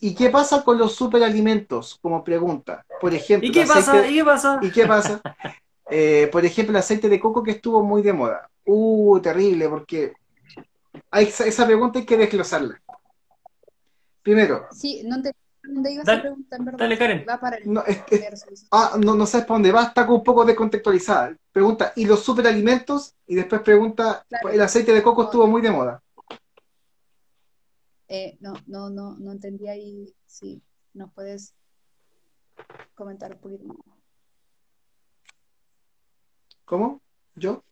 [0.01, 1.97] ¿y qué pasa con los superalimentos?
[2.01, 3.93] Como pregunta, por ejemplo, ¿Y qué pasa?
[3.93, 4.59] aceite- ¿Y qué pasa?
[4.61, 5.21] ¿Y qué pasa?
[5.91, 8.47] Eh, por ejemplo, el aceite de coco que estuvo muy de moda.
[8.63, 10.13] Uh, terrible, porque
[11.09, 12.79] hay esa pregunta hay que desglosarla.
[14.29, 15.31] Primero, Sí, no te
[15.63, 16.77] dónde ibas Dale, a preguntar, en verdad.
[16.79, 17.25] dale, Karen.
[17.27, 17.97] Va para el no, es-
[18.69, 21.35] ah, no, no sabes para dónde va, está como un poco descontextualizada.
[21.51, 23.15] Pregunta, ¿y los superalimentos?
[23.25, 24.49] Y después pregunta, Claro.
[24.49, 26.03] el aceite de coco estuvo muy de moda.
[28.07, 30.13] Eh, no, no, no, no entendí ahí.
[30.27, 30.61] Si
[30.93, 31.55] nos puedes
[32.93, 33.77] comentar un poquito más.
[36.65, 37.01] ¿Cómo?
[37.33, 37.63] ¿Yo?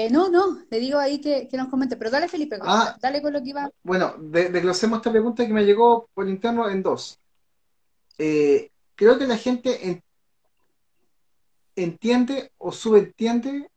[0.00, 2.96] Eh, no, no, le digo ahí que, que nos comente, pero dale Felipe, Ah.
[3.02, 3.68] dale con lo que iba.
[3.82, 7.18] Bueno, de- desglosemos esta pregunta que me llegó por interno en dos.
[8.16, 10.02] Eh, creo que la gente en-
[11.74, 13.68] entiende o subentiende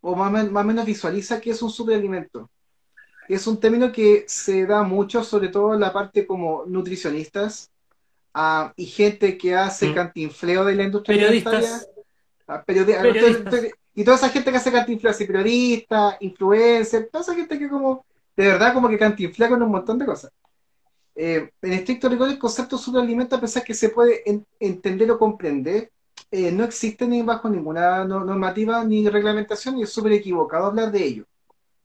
[0.00, 2.48] o más, o men- más o menos visualiza que es un superalimento.
[3.28, 7.70] Es un término que se da mucho, sobre todo en la parte como nutricionistas
[8.34, 9.94] ah, y gente que hace Mm.
[9.94, 11.52] cantinfleo de la industria Periodistas.
[11.54, 11.86] alimentaria.
[12.48, 13.44] Ah, periodi- Periodistas.
[13.44, 17.58] estoy- estoy- y toda esa gente que hace cantinfleo, así, periodistas, influencers, toda esa gente
[17.58, 18.04] que como,
[18.36, 20.32] de verdad como que cantinflea con un montón de cosas.
[21.14, 25.10] Eh, en estricto rigor, el concepto de superalimento, a pesar que se puede en- entender
[25.10, 25.90] o comprender,
[26.30, 30.90] eh, no existe ni bajo ninguna no- normativa ni reglamentación y es súper equivocado hablar
[30.90, 31.24] de ello.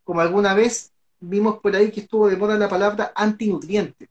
[0.03, 4.10] Como alguna vez vimos por ahí que estuvo de moda la palabra antinutriente.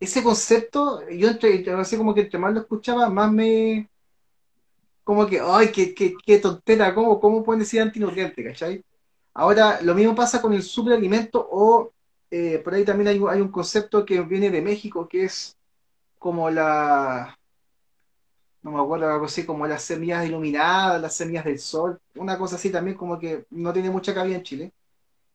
[0.00, 1.64] Ese concepto, yo entre,
[1.96, 3.88] como que entre más lo escuchaba, más me...
[5.04, 8.84] Como que, ay, qué, qué, qué tontera, ¿cómo, cómo pueden decir antinutriente, ¿cachai?
[9.34, 11.92] Ahora, lo mismo pasa con el superalimento o
[12.30, 15.56] eh, por ahí también hay, hay un concepto que viene de México que es
[16.18, 17.36] como la,
[18.62, 22.56] no me acuerdo, algo así como las semillas iluminadas, las semillas del sol, una cosa
[22.56, 24.72] así también como que no tiene mucha cabida en Chile.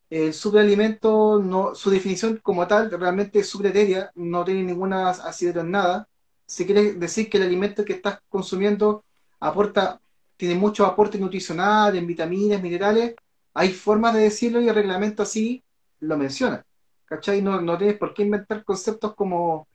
[0.09, 5.71] El superalimento, no, su definición como tal realmente es subreteria, no tiene ninguna asidero en
[5.71, 6.07] nada.
[6.45, 9.03] Si quiere decir que el alimento que estás consumiendo
[9.39, 10.01] aporta,
[10.37, 13.15] tiene mucho aporte nutricional, en vitaminas, minerales,
[13.53, 15.63] hay formas de decirlo y el reglamento así
[15.99, 16.65] lo menciona.
[17.05, 17.41] ¿Cachai?
[17.41, 19.67] No, no tienes por qué inventar conceptos como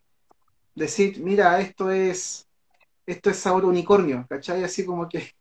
[0.75, 2.47] decir, mira, esto es,
[3.07, 4.65] esto es sabor unicornio, ¿cachai?
[4.65, 5.35] Así como que,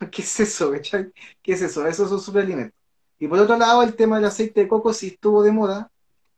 [0.10, 1.12] ¿qué es eso, cachai?
[1.42, 1.86] ¿Qué es eso?
[1.86, 2.74] Eso es un superalimento.
[3.18, 5.90] Y por otro lado, el tema del aceite de coco sí estuvo de moda,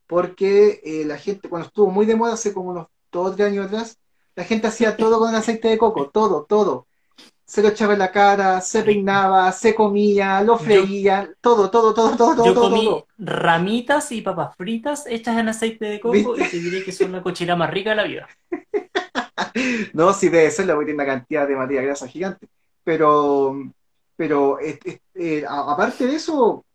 [0.07, 3.47] porque eh, la gente, cuando estuvo muy de moda, hace como unos dos o tres
[3.49, 3.97] años atrás,
[4.35, 6.86] la gente hacía todo con el aceite de coco, todo, todo.
[7.47, 12.15] Se lo echaba en la cara, se peinaba, se comía, lo freía, todo, todo, todo,
[12.17, 13.07] todo, todo, Yo todo, comí todo.
[13.17, 16.41] ramitas y papas fritas hechas en aceite de coco ¿Viste?
[16.41, 18.27] y te diré que son la cochina más rica de la vida.
[19.93, 22.47] No, sí debe ser, la voy a tener una cantidad de materia grasa gigante.
[22.83, 23.55] Pero,
[24.15, 26.65] pero eh, eh, eh, aparte de eso,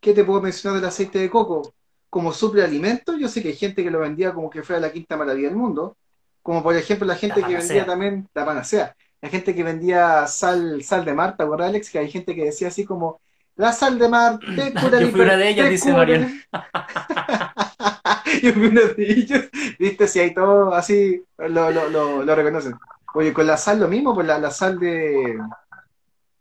[0.00, 1.74] ¿qué te puedo mencionar del aceite de coco?
[2.10, 5.16] Como superalimento, yo sé que hay gente que lo vendía como que fuera la quinta
[5.16, 5.96] maravilla del mundo.
[6.42, 8.96] Como por ejemplo la gente La que vendía también la panacea.
[9.20, 11.90] La gente que vendía sal, sal de mar, ¿te acuerdas, Alex?
[11.90, 13.20] Que hay gente que decía así como,
[13.56, 16.32] la sal de mar te cura Yo fui una de ellas, dice Mariana.
[18.42, 19.44] Yo fui de ellos.
[19.78, 22.74] Viste, si hay todo así, lo, lo, lo, lo reconocen.
[23.14, 25.38] Oye, con la sal lo mismo, pues la, la sal de,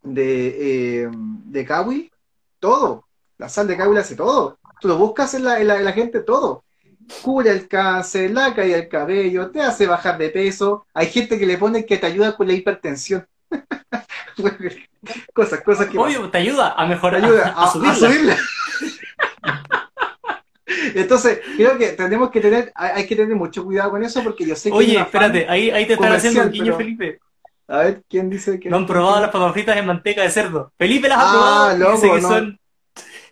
[0.04, 2.12] de, eh, de Kawi,
[2.60, 3.06] todo.
[3.38, 4.60] La sal de Kawi la hace todo.
[4.80, 6.64] Tú lo buscas en la, en la, en la gente, todo.
[7.24, 10.86] Cura el cáncer, la caída del cabello, te hace bajar de peso.
[10.94, 13.26] Hay gente que le pone que te ayuda con la hipertensión.
[15.34, 18.38] cosas, cosas que Obvio, te ayuda a te mejorar, ayuda a, a, a subirla.
[20.96, 24.56] Entonces, creo que tenemos que tener, hay, que tener mucho cuidado con eso porque yo
[24.56, 27.20] sé que Oye, espérate, ahí, ahí te están haciendo un guiño, pero- Felipe.
[27.70, 30.72] A ver, ¿quién dice que No han probado las papas fritas en manteca de cerdo.
[30.78, 32.28] Felipe las ha Ah, probado y dice loco, que no.
[32.30, 32.60] son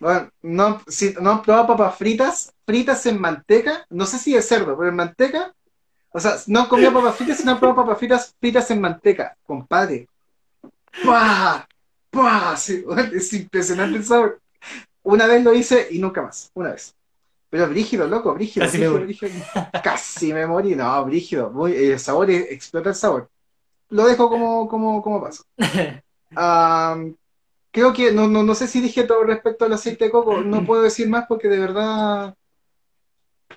[0.05, 4.43] Bueno, no, si no han probado papas fritas, fritas en manteca, no sé si de
[4.43, 5.51] cerdo, pero en manteca,
[6.11, 9.35] o sea, no han comido papas fritas, sino han probado papas fritas fritas en manteca,
[9.47, 10.07] compadre.
[11.03, 11.67] ¡Pah!
[12.11, 12.55] ¡Pah!
[12.55, 12.85] Sí,
[13.15, 14.39] es impresionante el sabor.
[15.01, 16.93] Una vez lo hice y nunca más, una vez.
[17.49, 19.05] Pero brígido, loco, brígido, Casi me brígido, morí.
[19.05, 19.45] brígido.
[19.83, 21.49] Casi me morí, no, brígido.
[21.49, 23.27] Muy, el sabor, explota el sabor.
[23.89, 25.43] Lo dejo como, como, como paso.
[26.35, 27.15] Am,
[27.76, 30.65] creo que no, no, no sé si dije todo respecto al aceite de coco, no
[30.65, 32.34] puedo decir más porque de verdad.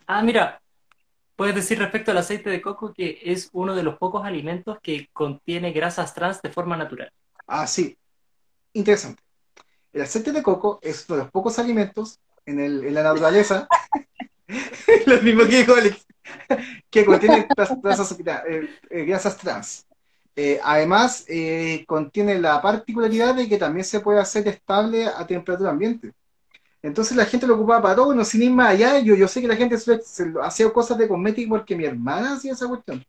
[0.09, 0.61] Ah, mira,
[1.37, 5.09] puedes decir respecto al aceite de coco que es uno de los pocos alimentos que
[5.12, 7.12] contiene grasas trans de forma natural.
[7.47, 7.97] Ah, sí.
[8.73, 9.23] interesante.
[9.93, 13.69] El aceite de coco es uno de los pocos alimentos en, el, en la naturaleza,
[15.07, 16.05] lo mismo que dijo Alex,
[16.91, 19.87] que contiene grasas, eh, eh, grasas trans.
[20.41, 25.70] Eh, además, eh, contiene la particularidad de que también se puede hacer estable a temperatura
[25.70, 26.12] ambiente.
[26.80, 29.01] Entonces la gente lo ocupaba para todo, no sin ir más allá.
[29.01, 32.34] Yo, yo sé que la gente se, se- hacía cosas de cosmética porque mi hermana
[32.34, 33.05] hacía esa cuestión.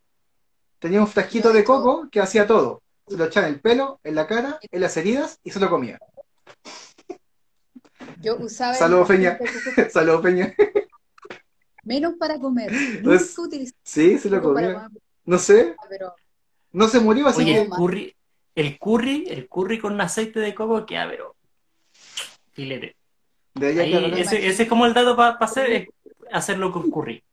[0.79, 2.81] Tenía un frasquito de coco que hacía todo.
[3.07, 5.69] Se lo echaba en el pelo, en la cara, en las heridas y se lo
[5.69, 5.99] comía.
[8.23, 9.37] Yo usaba Saludos, Peña.
[9.91, 10.51] Saludos, Peña.
[11.83, 12.71] menos para comer.
[13.03, 13.23] Nunca
[13.83, 14.89] Sí, se lo comía.
[15.25, 16.15] No sé, pero
[16.71, 18.15] no se murió, así Oye, que el curry,
[18.55, 21.35] el curry, el curry con aceite de coco queda, pero
[22.51, 22.95] filete.
[23.55, 24.19] Ahí, acá.
[24.19, 25.87] ese, ese es como el dato para hacer, es
[26.31, 27.23] hacerlo con curry.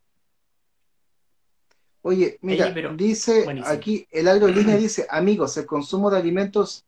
[2.03, 3.75] Oye, mira, Ahí, pero dice buenísimo.
[3.75, 6.85] aquí, el aerolínea dice, amigos, el consumo de alimentos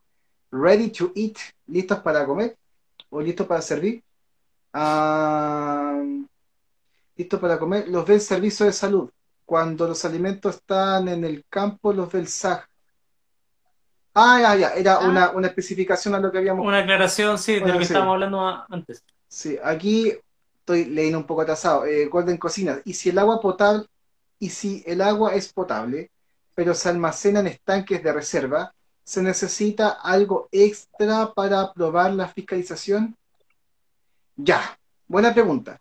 [0.50, 1.36] ready to eat,
[1.66, 2.56] listos para comer
[3.10, 4.02] o listos para servir,
[4.72, 6.02] ah,
[7.16, 9.10] listos para comer, los ve el servicio de salud.
[9.48, 12.68] Cuando los alimentos están en el campo, los ve el SAG.
[14.12, 15.08] Ah, ya, ya, era Ah.
[15.08, 17.92] una, una especificación a lo que habíamos Una aclaración, sí, de Bueno, lo que sí.
[17.94, 19.02] estábamos hablando a- antes.
[19.26, 20.12] Sí, aquí
[20.60, 21.86] estoy leyendo un poco atrasado.
[21.86, 22.82] Eh, Golden Cocina.
[22.84, 23.86] Y si el agua potable,
[24.38, 26.10] y si el agua es potable,
[26.54, 33.16] pero se almacena en estanques de reserva, ¿se necesita algo extra para aprobar la fiscalización?
[34.36, 35.80] Ya, buena pregunta.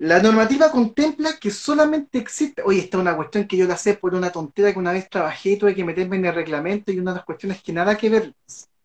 [0.00, 2.62] La normativa contempla que solamente existe.
[2.64, 5.10] Oye, esta es una cuestión que yo la sé por una tontera que una vez
[5.10, 7.98] trabajé y tuve que meterme en el reglamento y una de las cuestiones que nada
[7.98, 8.34] que ver.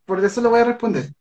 [0.05, 1.13] Por eso lo voy a responder.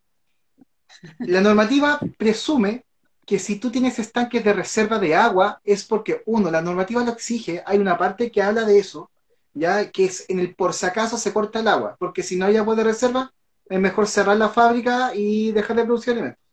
[1.20, 2.84] La normativa presume
[3.24, 7.12] que si tú tienes estanques de reserva de agua es porque, uno, la normativa lo
[7.12, 9.12] exige, hay una parte que habla de eso,
[9.52, 12.46] ya que es en el por si acaso se corta el agua, porque si no
[12.46, 13.32] hay agua de reserva,
[13.66, 16.43] es mejor cerrar la fábrica y dejar de producir alimentos.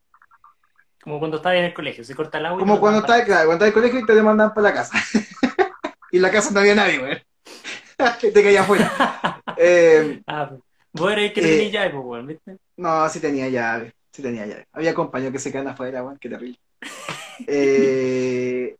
[1.03, 3.61] Como cuando estaba en el colegio, se corta el agua Como cuando claro, cuando estás
[3.61, 4.97] en el colegio y te demandan para la casa.
[6.11, 7.21] y en la casa no había nadie, güey.
[8.33, 8.91] te caía afuera.
[9.57, 10.61] Eh, Ah, pues.
[10.93, 12.57] vos eres que Eh, tenía llave, pues, weón, ¿viste?
[12.77, 14.65] No, sí tenía llave, sí tenía llave.
[14.71, 16.57] Había compañeros que se quedan afuera, weón, qué terrible.
[17.47, 18.75] Eh,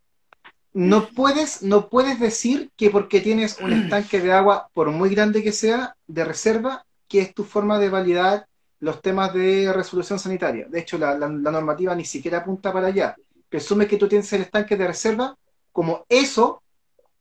[0.74, 5.43] no puedes, no puedes decir que porque tienes un estanque de agua, por muy grande
[5.43, 8.47] que sea, de reserva, que es tu forma de validar
[8.82, 10.65] los temas de resolución sanitaria.
[10.67, 13.15] De hecho, la, normativa ni siquiera apunta para allá.
[13.47, 15.38] Presume que tú tienes el estanque de reserva
[15.71, 16.61] como eso,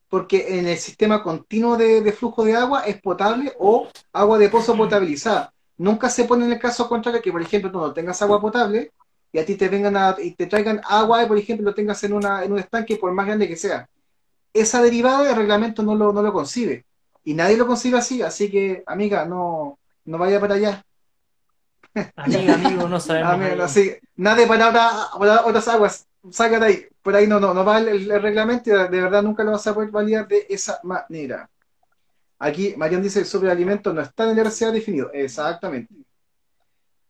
[0.09, 4.49] porque en el sistema continuo de, de flujo de agua es potable o agua de
[4.49, 5.53] pozo potabilizada.
[5.77, 8.93] Nunca se pone en el caso contrario que, por ejemplo, tú no tengas agua potable
[9.31, 12.03] y a ti te vengan a, y te traigan agua y, por ejemplo, lo tengas
[12.05, 13.89] en, una, en un estanque por más grande que sea.
[14.55, 16.87] Esa derivada el reglamento no lo, no lo concibe.
[17.23, 20.85] Y nadie lo concibe así, así que, amiga, no, no vaya para allá.
[22.17, 23.61] Amiga, amigo, no sabemos.
[23.61, 26.07] Así, nadie para, otra- para otras aguas.
[26.31, 26.87] Saca de ahí.
[27.03, 29.67] Por ahí no, no, no va el, el reglamento y de verdad nunca lo vas
[29.67, 31.49] a poder validar de esa manera.
[32.39, 35.11] Aquí Marian dice el sobrealimento no está en el RCA definido.
[35.13, 35.95] Exactamente.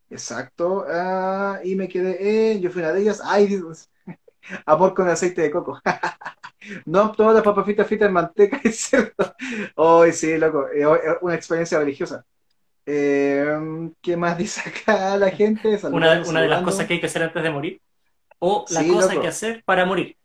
[0.08, 0.84] Exacto.
[0.88, 3.20] Ah, y me quedé en, yo fui una de ellas.
[3.24, 3.88] Ay, Dios.
[4.66, 5.80] Amor con aceite de coco.
[6.86, 9.34] no todas las papas fritas fritas en manteca y cerdo.
[9.76, 10.68] Hoy sí, loco.
[10.68, 10.86] Es
[11.22, 12.24] una experiencia religiosa.
[12.92, 15.68] Eh, ¿Qué más dice acá la gente?
[15.68, 17.80] Una, Saludando, de las cosas que hay que hacer antes de morir.
[18.40, 19.22] O la Sí, cosa loco.
[19.22, 20.16] que hacer para morir.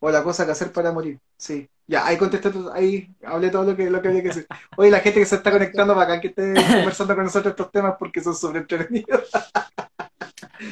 [0.00, 1.18] O la cosa que hacer para morir.
[1.38, 1.68] Sí.
[1.86, 4.46] Ya, ahí contesté, ahí hablé todo lo que, lo que había que decir.
[4.76, 6.54] Oye, la gente que se está conectando para acá, que esté
[6.94, 9.28] conversando con nosotros estos temas porque son súper entretenidos.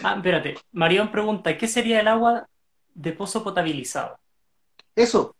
[0.02, 0.54] Ah, espérate.
[0.72, 2.46] Marión pregunta, ¿qué sería el agua
[2.94, 4.18] de pozo potabilizado?
[4.96, 5.34] Eso,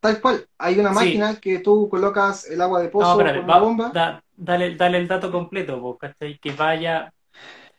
[0.00, 0.46] tal cual.
[0.58, 0.94] Hay una Sí.
[0.94, 3.90] máquina que tú colocas el agua de pozo No, espérate, con una va- bomba.
[3.92, 6.38] da- dale, dale el dato completo, po, ¿cachai?
[6.38, 7.12] Que vaya.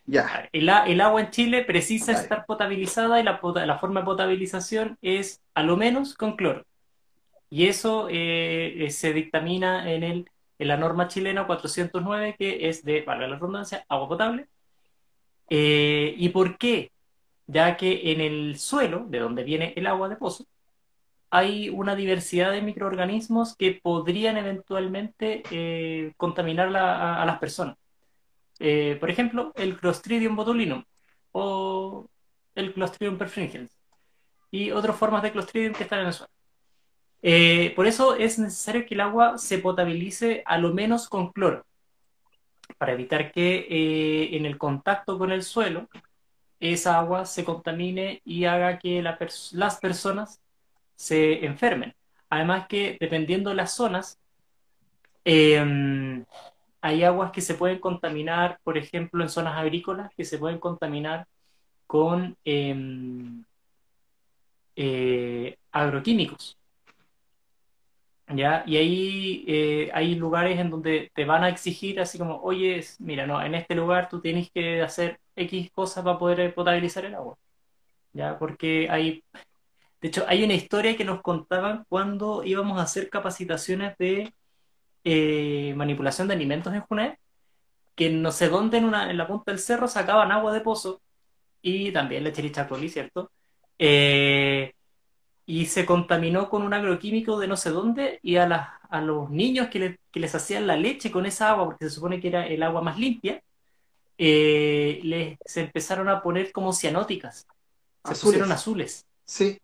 [0.08, 2.22] Ya, El, el agua en Chile precisa Dale.
[2.24, 6.66] estar potabilizada y la, la forma de potabilización es a lo menos con cloro.
[7.50, 10.30] Y eso eh, eh, se dictamina en, el,
[10.60, 14.48] en la norma chilena 409, que es de, valga la redundancia, agua potable.
[15.50, 16.92] Eh, ¿y por qué?
[17.48, 20.46] Ya que en el suelo, de donde viene el agua de pozo,
[21.30, 27.78] hay una diversidad de microorganismos que podrían eventualmente eh, contaminar a, las personas.
[28.60, 30.84] Eh, por ejemplo, el Clostridium botulinum
[31.32, 32.08] o
[32.56, 33.72] el Clostridium perfringens
[34.52, 36.32] y otras formas de Clostridium que están en el suelo.
[37.22, 41.66] Eh, por eso es necesario que el agua se potabilice a lo menos con cloro,
[42.78, 45.90] para evitar que en el contacto con el suelo
[46.60, 50.42] esa agua se contamine y haga que las personas
[50.96, 51.94] se enfermen.
[52.30, 54.20] Además que dependiendo de las zonas,
[55.26, 56.24] eh,
[56.86, 61.28] hay aguas que se pueden contaminar, por ejemplo, en zonas agrícolas, que se pueden contaminar
[61.88, 63.44] con em,
[64.76, 66.58] eh, agroquímicos.
[68.28, 68.64] ¿Ya?
[68.68, 73.26] Y ahí eh, hay lugares en donde te van a exigir así como, oye, mira,
[73.26, 77.36] no, en este lugar tú tienes que hacer X cosas para poder potabilizar el agua.
[78.14, 78.38] ¿Ya?
[78.40, 79.24] Porque hay,
[80.06, 84.32] de hecho, hay una historia que nos contaban cuando íbamos a hacer capacitaciones de
[85.04, 87.18] eh, manipulación de alimentos en Junet,
[87.96, 91.02] que no sé dónde en, una, en la punta del cerro sacaban agua de pozo
[91.60, 93.32] y también leche y ¿cierto?
[93.80, 94.76] Eh,
[95.48, 99.70] y se contaminó con un agroquímico de no sé dónde y a, a los niños
[99.70, 102.84] que, les hacían la leche con esa agua, porque se supone que era el agua
[102.84, 103.42] más limpia,
[104.20, 107.48] eh, les, se empezaron a poner como cianóticas,
[108.04, 109.08] se pusieron azules.
[109.26, 109.60] Sí,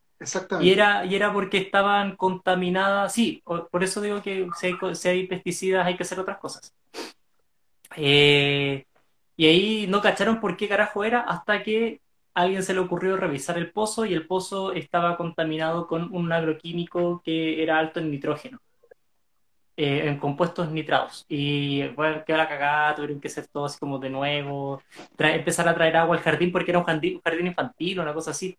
[0.61, 5.85] Y era, y era porque estaban contaminadas, sí, por eso digo que si hay, pesticidas
[5.85, 6.73] hay que hacer otras cosas.
[7.97, 8.85] Eh,
[9.35, 12.01] y ahí no cacharon por qué carajo era hasta que
[12.33, 17.21] alguien se le ocurrió revisar el pozo y el pozo estaba contaminado con un agroquímico
[17.23, 18.59] que era alto en nitrógeno,
[19.77, 21.25] eh, en compuestos nitrados.
[21.27, 24.81] Y bueno, quedó la cagada, tuvieron que hacer todo así como de nuevo,
[25.17, 28.57] empezar a traer agua al jardín porque era un jardín, infantil o una cosa así.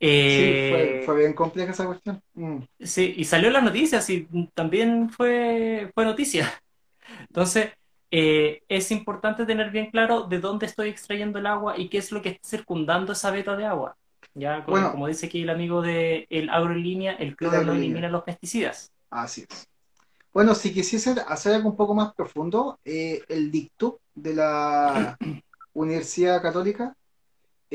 [0.00, 2.20] Sí, fue, bien compleja esa cuestión.
[2.34, 2.58] Mm.
[2.80, 6.52] Sí, y salió en las noticias y también fue, fue noticia.
[7.28, 7.70] Entonces,
[8.10, 12.12] eh, es importante tener bien claro de dónde estoy extrayendo el agua y qué es
[12.12, 13.96] lo que está circundando esa veta de agua.
[14.34, 16.48] Ya, como, dice aquí el amigo de el
[16.82, 18.90] línea, el cloro no elimina los pesticidas.
[19.10, 19.68] Así es.
[20.32, 25.16] Bueno, si quisiese hacer algo un poco más profundo, eh, el dictum de la
[25.72, 26.96] Universidad Católica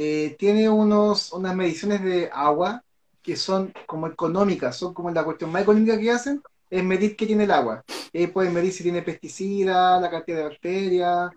[0.02, 2.82] eh, tiene unos, unas mediciones de agua
[3.22, 7.26] que son como económicas, son como la cuestión más económica que hacen, es medir qué
[7.26, 7.84] tiene el agua.
[8.14, 11.32] Eh, pueden medir si tiene pesticidas, la cantidad de bacterias,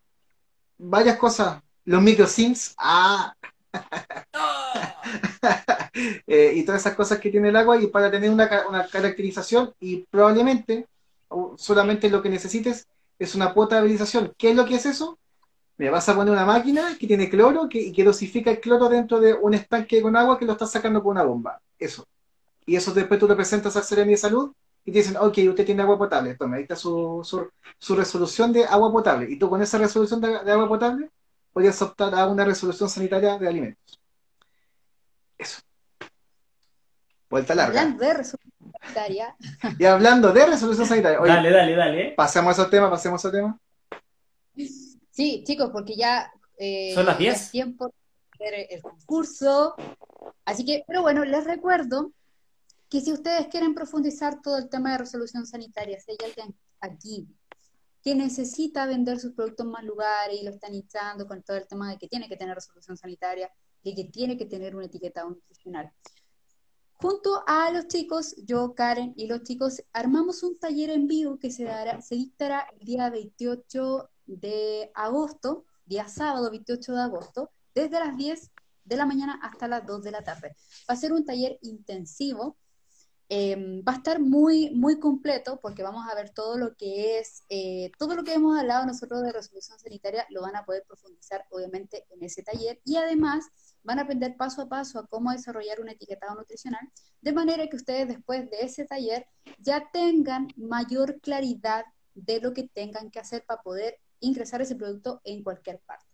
[0.78, 1.60] varias cosas.
[1.86, 3.34] Los microsims, ah.
[6.28, 8.48] eh, y todas esas cosas que tiene el agua y para tener una,
[8.86, 10.86] caracterización y probablemente
[11.56, 12.86] solamente lo que necesites
[13.18, 14.32] es una potabilización.
[14.38, 15.18] ¿Qué es lo que es eso?
[15.82, 18.88] Me vas a poner una máquina que tiene cloro que, y que dosifica el cloro
[18.88, 21.60] dentro de un estanque con agua que lo estás sacando con una bomba.
[21.76, 22.06] Eso.
[22.64, 24.52] Y eso después tú lo presentas al Seremi de Salud
[24.84, 28.64] y te dicen, ok, usted tiene agua potable, toma, ahí está su, su, resolución de
[28.64, 29.28] agua potable.
[29.28, 31.10] Y tú con esa resolución de, agua potable
[31.52, 33.98] podrías optar a una resolución sanitaria de alimentos.
[35.36, 35.62] Eso.
[37.28, 37.80] Vuelta larga.
[37.80, 39.36] Hablando de resolución sanitaria.
[39.80, 41.18] Y hablando de resolución sanitaria.
[41.18, 42.14] dale, dale, dale.
[42.16, 43.58] Pasemos a ese tema, pasemos a ese tema.
[45.12, 46.32] Sí, chicos, porque ya...
[46.58, 47.50] Eh, Son las 10.
[47.50, 47.88] tiempo
[48.38, 49.74] de el concurso.
[50.44, 52.12] Así que, pero bueno, les recuerdo
[52.88, 57.28] que si ustedes quieren profundizar todo el tema de resolución sanitaria, si hay alguien aquí
[58.02, 61.68] que necesita vender sus productos en más lugares y lo están hinchando con todo el
[61.68, 63.50] tema de que tiene que tener resolución sanitaria
[63.82, 65.92] y que tiene que tener un etiquetado nutricional.
[66.94, 71.50] Junto a los chicos, yo, Karen y los chicos, armamos un taller en vivo que
[71.50, 78.00] se, dará, se dictará el día 28 de agosto, día sábado 28 de agosto, desde
[78.00, 78.50] las 10
[78.84, 80.56] de la mañana hasta las 2 de la tarde.
[80.88, 82.56] Va a ser un taller intensivo
[83.34, 87.44] Em, va a estar muy, muy completo porque vamos a ver todo lo que es,
[87.48, 91.46] eh, todo lo que hemos hablado nosotros de resolución sanitaria, lo van a poder profundizar
[91.50, 93.46] obviamente en ese taller y además
[93.84, 96.86] van a aprender paso a paso a cómo desarrollar un etiquetado nutricional,
[97.22, 99.26] de manera que ustedes después de ese taller
[99.58, 105.20] ya tengan mayor claridad de lo que tengan que hacer para poder ingresar ese producto
[105.24, 106.06] en cualquier parte.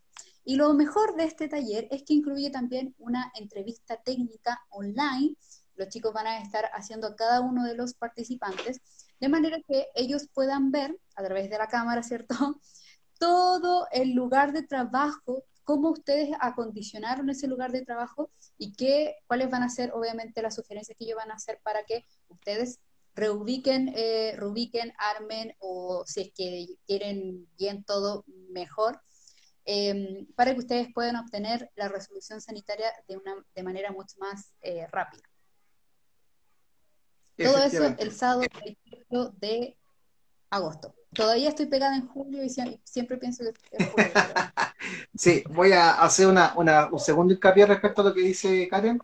[0.45, 5.37] Y lo mejor de este taller es que incluye también una entrevista técnica online
[5.79, 8.81] los chicos van a estar haciendo a cada uno de los participantes,
[9.21, 12.35] de manera que ellos puedan ver a través de la cámara, ¿cierto?
[13.19, 19.51] Todo el lugar de trabajo, cómo ustedes acondicionaron ese lugar de trabajo y qué, cuáles
[19.51, 22.81] van a ser, obviamente, las sugerencias que ellos van a hacer para que ustedes
[23.19, 29.01] reubiquen, eh, reubiquen, armen o si es que quieren bien todo mejor,
[29.64, 34.53] em, para que ustedes puedan obtener la resolución sanitaria de, una, de manera mucho más
[34.62, 35.23] eh, rápida.
[37.37, 39.77] Todo eso el sábado 28 de
[40.51, 40.95] agosto.
[41.12, 44.11] Todavía estoy pegada en julio y siempre pienso que es julio.
[45.14, 49.01] sí, voy a hacer una, un segundo hincapié respecto a lo que dice Karen.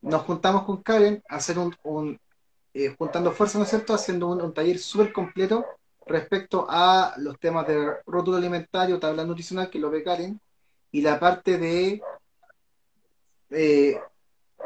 [0.00, 2.18] Nos juntamos con Karen a hacer un,
[2.72, 3.94] eh, juntando fuerzas, ¿no es cierto?
[3.94, 5.64] Haciendo un, taller súper completo
[6.06, 10.40] respecto a los temas de rótulo alimentario, tabla nutricional, que lo ve Karen,
[10.92, 12.02] y la parte de
[13.50, 14.00] eh,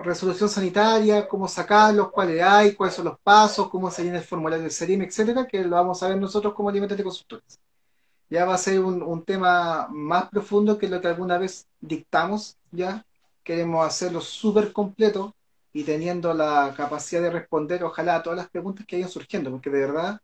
[0.01, 4.63] resolución sanitaria, cómo sacarlos, cuáles hay, cuáles son los pasos, cómo se llena el formulario
[4.63, 7.59] del SERIM, etcétera, que lo vamos a ver nosotros como alimentos de consultores.
[8.31, 12.57] Ya va a ser un, un tema más profundo que lo que alguna vez dictamos,
[12.71, 13.05] ya.
[13.45, 15.35] Queremos hacerlo súper completo
[15.75, 19.71] y teniendo la capacidad de responder, ojalá, a todas las preguntas que vayan surgiendo, porque
[19.71, 20.21] de verdad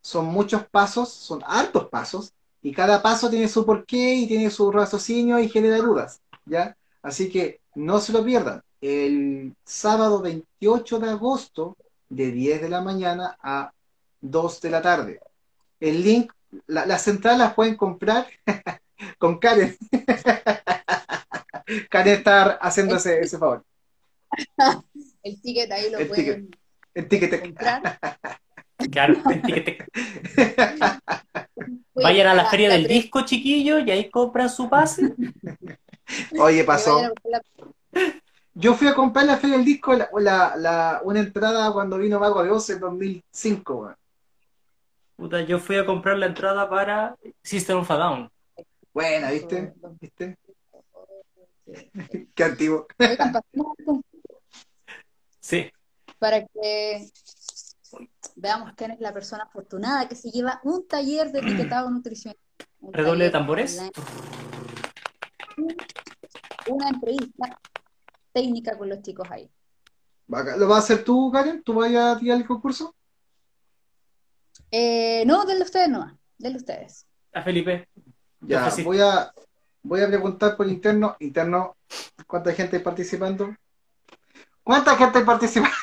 [0.00, 2.32] son muchos pasos, son hartos pasos,
[2.62, 6.76] y cada paso tiene su porqué y tiene su raciocinio y genera dudas, ¿ya?
[7.02, 8.62] Así que no se lo pierdan.
[8.80, 11.76] El sábado 28 de agosto,
[12.08, 13.72] de 10 de la mañana a
[14.20, 15.20] 2 de la tarde.
[15.80, 16.32] El link,
[16.68, 18.26] la- las entradas las pueden comprar
[19.18, 19.76] con Karen.
[21.90, 23.64] Karen está haciendo ese, ese favor.
[25.22, 26.50] El ticket ahí lo El pueden
[26.94, 27.40] El ticket.
[27.42, 27.98] comprar.
[28.90, 29.78] Claro, etiquete.
[31.94, 35.14] Vayan a la feria del disco, chiquillos, y ahí compran su pase.
[36.38, 37.00] Oye, pasó.
[38.54, 42.20] Yo fui a comprar la Feria del Disco la, la- la- una entrada cuando vino
[42.20, 43.74] Mago de Oz en 2005.
[43.74, 43.96] weón.
[45.16, 48.30] Puta, yo fui a comprar la entrada para System of a Down.
[48.92, 49.72] Buena, ¿viste?
[50.00, 50.36] ¿Viste?
[52.34, 52.86] Qué antiguo.
[52.98, 54.04] Oigan, pasemos al concurso
[55.42, 55.70] Sí.
[56.18, 57.10] para que
[58.36, 62.38] veamos quién es la persona afortunada que se lleva un taller de etiquetado nutricional.
[62.80, 63.78] Redoble de tambores.
[63.78, 65.76] online,
[66.68, 67.60] Una entrevista
[68.32, 69.50] técnica con los chicos ahí.
[70.28, 71.62] ¿Lo vas a hacer tú, Karen?
[71.62, 72.94] ¿Tú vas a tirar el concurso?
[74.70, 77.06] Eh, no, denle ustedes no, denle ustedes.
[77.32, 77.88] A Felipe.
[78.40, 79.32] Ya, voy a,
[79.82, 81.16] voy a preguntar por interno.
[81.20, 81.76] Interno,
[82.26, 83.54] ¿cuánta gente hay participando?
[84.62, 85.74] ¿Cuánta gente hay participando?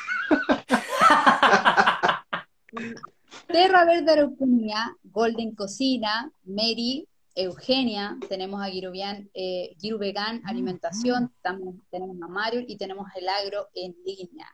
[3.46, 11.80] Terra Verde Araucanía, Golden Cocina, Mary, Eugenia, tenemos a Girubian, eh, Giru Vegan Alimentación, también
[11.90, 14.46] tenemos a Mario y tenemos el agro en línea.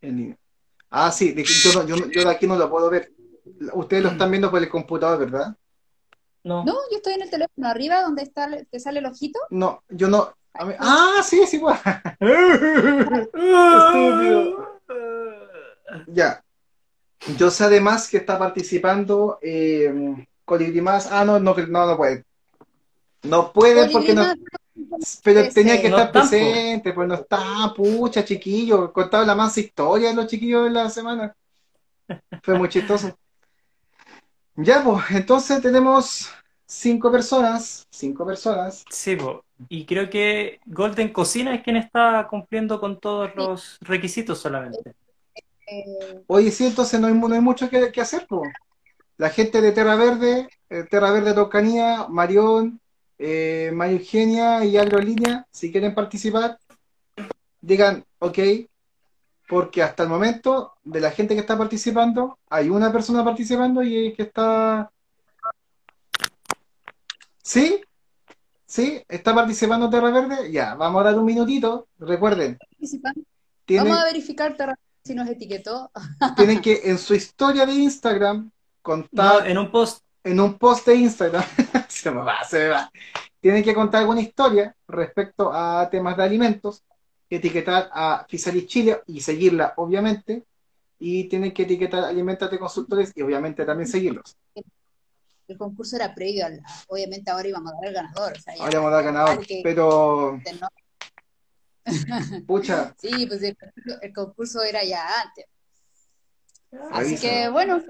[0.00, 0.38] En línea.
[0.90, 3.12] Ah, sí, de- yo, no- yo, no- yo de aquí no lo puedo ver.
[3.72, 5.56] Ustedes lo están viendo por el computador, ¿verdad?
[6.44, 6.64] No.
[6.64, 9.38] No, yo estoy en el teléfono arriba donde está, te sale el ojito.
[9.50, 10.32] No, yo no.
[10.58, 11.78] A mí- ah, sí, sí, pues.
[13.78, 14.80] Estúpido.
[16.08, 16.42] Ya.
[17.36, 21.10] Yo sé además que está participando eh, Colibrí Más.
[21.10, 22.24] Ah, no, no, no, no puede.
[23.22, 24.24] No puede porque no.
[25.22, 28.92] Pero tenía que No estar presente, pues no está, pucha, chiquillo.
[28.92, 31.34] Contaba la más historia de los chiquillos de la semana.
[32.42, 33.16] Fue muy chistoso.
[34.56, 36.30] Ya, pues, entonces tenemos
[36.66, 37.86] cinco personas.
[37.90, 38.84] Cinco personas.
[38.90, 39.44] Sí, po.
[39.68, 44.94] Y creo que Golden Cocina es quien está cumpliendo con todos los requisitos solamente.
[45.66, 48.52] Eh, Oye, sí, entonces no hay, no hay mucho que, que hacer, pues.
[49.16, 52.80] La gente de Terra Verde, eh, Terra Verde Toscanía, Marión,
[53.18, 56.58] eh, María Eugenia y Agrolínea, si quieren participar,
[57.60, 58.38] digan, ok,
[59.48, 64.12] porque hasta el momento, de la gente que está participando, hay una persona participando y
[64.14, 64.90] que está...
[67.42, 67.80] ¿Sí?
[68.68, 69.02] ¿Sí?
[69.08, 70.52] ¿Está participando Terra Verde?
[70.52, 71.88] Ya, vamos a dar un minutito.
[71.98, 73.22] Recuerden, participando.
[73.64, 75.90] tienen, Vamos a verificar Terra si nos etiquetó.
[76.36, 78.52] tienen que en su historia de Instagram No,
[78.82, 81.42] contar en un post, en un post de Instagram,
[81.88, 82.92] se me va, se me va.
[83.40, 86.82] Tienen que contar alguna historia respecto a temas de alimentos,
[87.30, 90.44] etiquetar a Fisalis Chile y seguirla, obviamente,
[90.98, 94.36] y tienen que etiquetar Alimentate Consultores y obviamente también seguirlos.
[95.48, 98.32] El concurso era previo al, obviamente ahora íbamos a dar el ganador.
[98.36, 100.68] o sea, ya- Ahora vamos a dar ganador, que- pero ¿no?
[102.46, 105.46] pucha, Sí, pues el, concurso- el concurso era ya antes.
[106.92, 107.20] Así Revisa.
[107.22, 107.82] que bueno.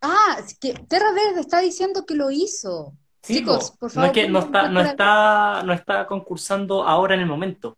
[0.00, 2.94] Ah, es que Terra Verde está diciendo que lo hizo.
[3.22, 3.78] Sí, Chicos, po.
[3.78, 7.26] por no favor, es que no está, no está, no está concursando ahora en el
[7.26, 7.76] momento.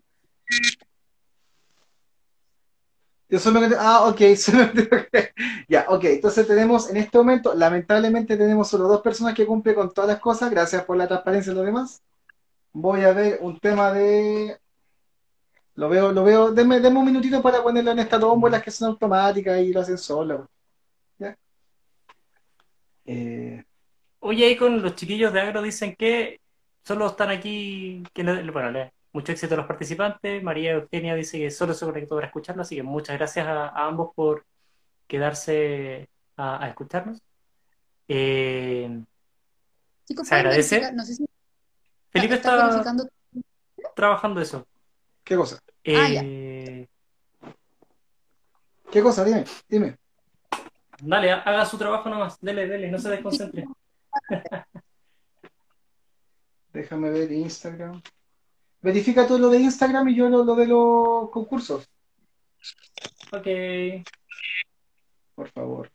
[3.31, 4.71] Yo solo que- ah, ok, solo
[5.69, 9.93] ya, ok, entonces tenemos en este momento, lamentablemente tenemos solo dos personas que cumplen con
[9.93, 12.03] todas las cosas, gracias por la transparencia y lo demás.
[12.73, 14.59] Voy a ver un tema de
[15.75, 16.53] Lo veo, lo veo.
[16.53, 19.99] Denme, denme un minutito para ponerlo en estas tómbolas que son automáticas y lo hacen
[19.99, 20.47] solo.
[21.19, 21.37] ¿Ya?
[23.05, 23.63] Eh,
[24.21, 26.41] Oye, ahí con los chiquillos de Agro dicen que
[26.85, 30.43] solo están aquí, que le- bueno, le- mucho éxito a los participantes.
[30.43, 33.87] María Eugenia dice que solo se conectó para escucharlo, así que muchas gracias a, a
[33.87, 34.45] ambos por
[35.07, 37.21] quedarse a, a escucharnos.
[38.09, 39.03] Eh,
[40.07, 40.75] Chicos, Se ¿pueden agradece.
[40.77, 40.95] verificar?
[40.97, 41.27] No sé si
[42.11, 43.09] Felipe está está verificando.
[43.95, 44.67] trabajando eso.
[45.25, 45.59] ¿Qué cosa?
[45.87, 46.23] Ah, ya.
[46.25, 46.89] Eh,
[48.91, 49.25] ¿Qué cosa?
[49.25, 49.97] Dime, dime.
[51.03, 52.39] Dale, ha- haga su trabajo nomás.
[52.41, 53.65] Dele, dele, no se desconcentre.
[56.73, 58.01] Déjame ver Instagram.
[58.83, 61.89] Verifica tú lo de Instagram y yo lo, lo de los concursos,
[63.33, 63.47] Ok.
[65.35, 65.91] por favor.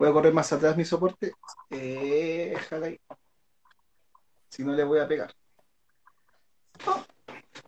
[0.00, 1.32] A correr más atrás mi soporte.
[1.70, 3.00] Eh, ahí.
[4.48, 5.32] Si no le voy a pegar.
[6.86, 7.02] Oh.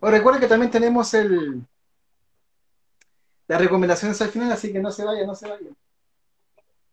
[0.01, 1.67] Oh, recuerden que también tenemos el
[3.49, 5.77] las recomendaciones al final, así que no se vayan, no se vayan.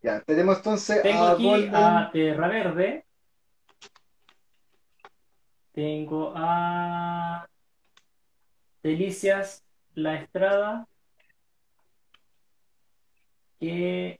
[0.01, 1.75] Ya, tenemos entonces Tengo a aquí Golden.
[1.75, 3.05] a Terra Verde.
[5.77, 7.47] Tengo a
[8.81, 9.63] Delicias
[9.93, 10.87] La Estrada.
[13.59, 14.19] Que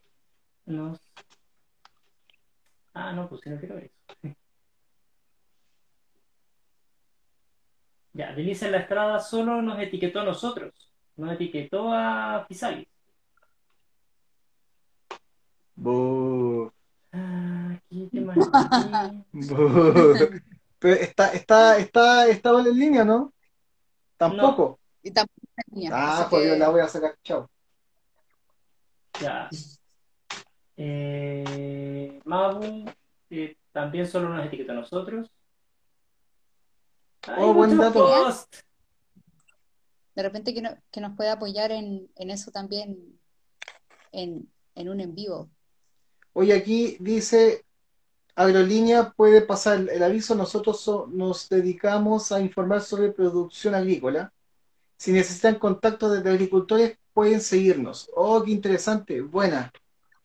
[0.68, 1.00] nos.
[2.94, 3.96] Ah, no, pues no quiero ver eso.
[8.14, 10.94] Ya, Delicias La Estrada solo nos etiquetó a nosotros.
[11.16, 12.88] Nos etiquetó a Pisalis.
[15.76, 16.72] Bu,
[17.12, 18.38] Ah, ¿qué más?
[20.80, 23.34] Pero está, está, está, estaba en línea, ¿no?
[24.18, 24.80] Tampoco.
[25.04, 27.18] Y tampoco tenía, Ah, jodido, que- la voy a sacar.
[27.24, 27.50] Chao.
[29.22, 29.50] Ya.
[30.76, 32.86] Eh, Mabu
[33.30, 35.30] eh, también solo nos etiqueta a nosotros.
[37.38, 38.08] Oh, buen dato.
[40.16, 43.20] De repente que, no- que nos pueda apoyar en, en eso también,
[44.12, 45.50] en, en un en vivo.
[46.34, 47.66] Oye, aquí dice,
[48.38, 54.32] Aerolínea puede pasar el, el aviso, nosotros so- nos dedicamos a informar sobre producción agrícola.
[54.98, 58.10] Si necesitan contacto desde agricultores, pueden seguirnos.
[58.16, 59.72] Oh, qué interesante, buena.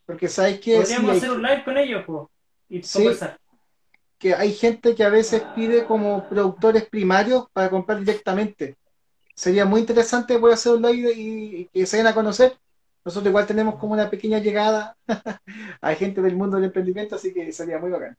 [0.06, 2.30] Porque sabes que, Podríamos hacer un live con ellos, po,
[2.68, 2.98] y Sí.
[2.98, 3.38] conversar.
[4.18, 8.76] que hay gente que a veces pide como productores primarios para comprar directamente.
[9.34, 12.56] Sería muy interesante poder hacer un live y, y que se den a conocer.
[13.04, 14.96] Nosotros igual tenemos como una pequeña llegada
[15.80, 18.16] a gente del mundo del emprendimiento, así que sería muy bacán.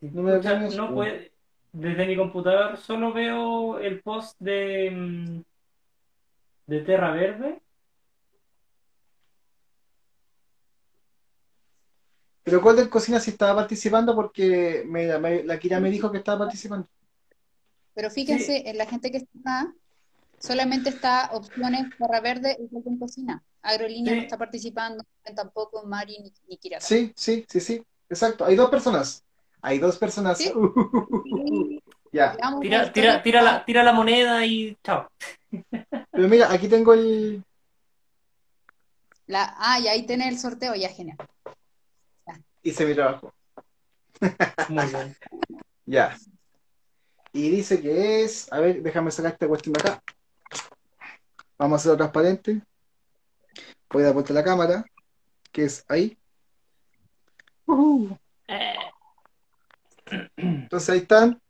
[0.00, 0.94] Número de Pucha, premios, no uno.
[0.96, 1.32] puede-
[1.72, 5.40] desde mi computador solo veo el post de, mm,
[6.66, 7.60] de Terra Verde.
[12.44, 16.40] Pero Golden Cocina sí estaba participando porque me- me- la Kira me dijo que estaba
[16.40, 16.88] participando.
[17.94, 19.72] Pero fíjense, en la gente que está
[20.42, 23.42] solamente está opciones Terra Verde y Golden Cocina.
[23.62, 24.16] Aerolínea Sí.
[24.18, 25.04] no está participando,
[25.36, 26.80] tampoco Mari ni, ni Kira.
[26.80, 28.44] Sí, sí, sí, sí, exacto.
[28.44, 29.22] Hay dos personas.
[29.60, 30.38] Hay dos personas.
[30.38, 30.52] Sí.
[32.14, 32.36] Ya.
[32.60, 35.08] Tira, tira, tira, la, tira la moneda y chao.
[36.10, 37.42] Pero mira, aquí tengo el.
[39.26, 41.16] La- ah, y ahí tiene el sorteo, ya genial.
[42.62, 43.32] Hice mi trabajo.
[44.68, 45.16] Muy bien.
[45.86, 46.16] Ya.
[47.32, 48.52] Y dice que es.
[48.52, 50.02] A ver, déjame sacar esta cuestión de acá.
[51.62, 52.60] Vamos a hacerlo transparente.
[53.88, 54.84] Voy a dar vuelta a la cámara.
[55.52, 56.18] Que es ahí.
[60.34, 61.40] Entonces ahí están.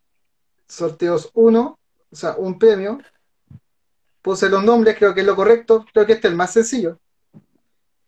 [0.68, 1.78] Sorteos 1.
[2.10, 2.98] O sea, un premio.
[4.20, 5.86] Puse los nombres, creo que es lo correcto.
[5.94, 7.00] Creo que este es el más sencillo.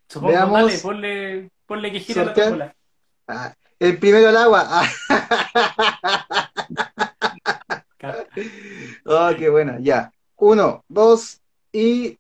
[0.07, 0.61] supongo, Veamos.
[0.61, 2.77] dale, ponle, ponle que gira la tómbola.
[3.27, 4.63] Ah, el primero al agua.
[4.69, 4.91] Ah,
[9.07, 9.79] oh, qué buena.
[9.81, 10.13] Ya.
[10.37, 11.41] Uno, dos
[11.75, 12.19] y.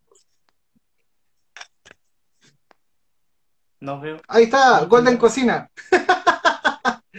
[3.81, 4.21] Nos veo.
[4.29, 5.71] Ahí está, Golden Cocina.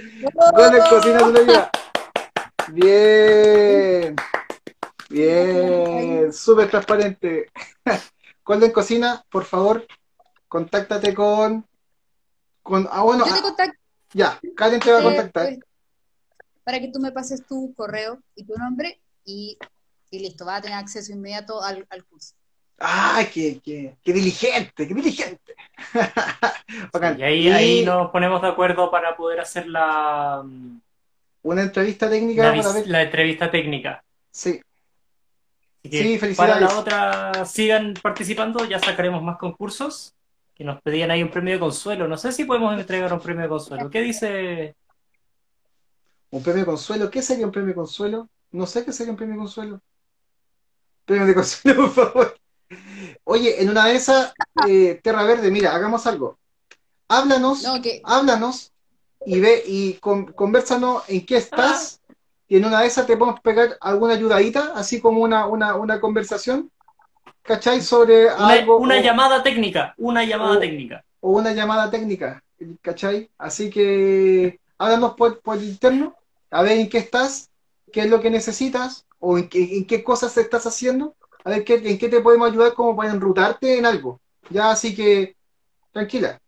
[0.54, 1.72] Golden Cocina vida.
[2.72, 4.16] Bien.
[5.10, 6.34] Bien.
[6.34, 7.52] Súper transparente.
[8.44, 9.88] Golden Cocina, por favor,
[10.48, 11.66] contáctate con.
[12.62, 13.80] con ah, bueno, Yo te ah, contacto
[14.14, 15.46] ya, Karen te va a contactar.
[15.46, 15.60] pues,
[16.64, 19.58] para que tú me pases tu correo y tu nombre y,
[20.16, 22.36] y listo, vas a tener acceso inmediato al, al curso.
[22.78, 25.56] ¡Ay, qué, qué, qué diligente, qué diligente!
[27.18, 30.82] Y ahí, Y ahí nos ponemos de acuerdo para poder hacer la, mm,
[31.44, 34.04] Una entrevista técnica la, para la entrevista técnica.
[34.32, 34.62] Sí,
[35.84, 36.62] Así que Sí, para felicidades.
[36.62, 40.14] la otra sigan participando, ya sacaremos más concursos.
[40.56, 42.08] Que nos pedían ahí un premio de consuelo.
[42.08, 43.90] No sé si podemos entregar un premio de consuelo.
[43.90, 44.76] ¿Qué dice?
[46.32, 47.10] un premio consuelo.
[47.10, 48.30] ¿Qué sería un premio consuelo?
[48.52, 49.82] No sé qué sería un premio consuelo.
[51.06, 52.38] Premio de consuelo, por favor.
[53.24, 54.34] Oye, en una de esas,
[54.68, 56.38] eh, Terra Verde, mira, hagamos algo.
[57.08, 58.72] Háblanos, No, háblanos
[59.26, 62.02] y ve y con, conversanos en qué estás.
[62.48, 66.00] Y en una de esas te podemos pegar alguna ayudadita, así como una, una, una
[66.00, 66.72] conversación,
[67.44, 67.82] ¿cachai?
[67.82, 68.78] Sobre Una, algo.
[68.78, 69.94] una o- llamada técnica.
[69.98, 71.04] Una llamada o- técnica.
[71.22, 72.44] o una llamada técnica,
[72.82, 73.30] ¿cachai?
[73.38, 76.16] Así que háblanos por, por interno,
[76.52, 77.50] a ver en qué estás,
[77.92, 81.64] qué es lo que necesitas, o en qué, en qué cosas estás haciendo, a ver
[81.64, 84.20] qué, en qué te podemos ayudar como para enrutarte en algo.
[84.52, 85.36] Ya, así que
[85.92, 86.40] tranquila.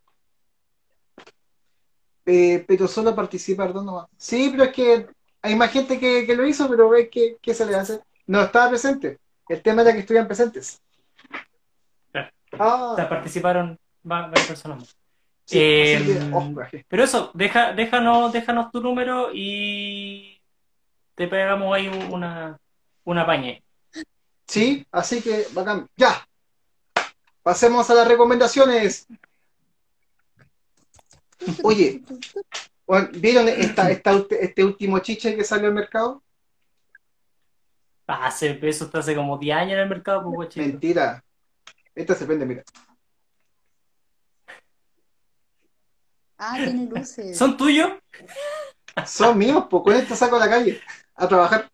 [2.25, 4.07] Eh, pero solo participar dos nomás.
[4.17, 5.07] Sí, pero es que
[5.41, 7.99] hay más gente que, que lo hizo, pero ves que, ¿qué se le hace?
[8.27, 9.17] No estaba presente.
[9.47, 10.79] El tema era que estuvieran presentes.
[12.11, 12.29] Claro.
[12.59, 12.89] Ah.
[12.91, 13.79] O sea, participaron
[14.09, 14.95] va- varias personas más.
[15.45, 16.85] Sí, Eh, así que, oh, coraje.
[16.89, 20.37] Pero eso, deja, déjanos, déjanos tu número y
[21.15, 22.59] te pegamos ahí un- una,
[23.07, 23.63] una pañe.
[24.45, 25.89] Sí, así que bacán.
[25.95, 26.27] Ya.
[27.41, 29.07] Pasemos a las recomendaciones.
[31.63, 32.03] Oye,
[33.13, 36.21] ¿vieron esta, esta este último chiche que salió al mercado?
[38.07, 40.55] Ah, Hace, eso está hace como 10 años en el mercado, pues.
[40.57, 41.23] Mentira.
[41.95, 42.63] Esta se prende, mira.
[46.37, 47.37] Ah, tiene luces.
[47.37, 47.91] ¿Son tuyos?
[49.05, 50.81] Son míos, pues con esto saco a la calle
[51.15, 51.71] a trabajar.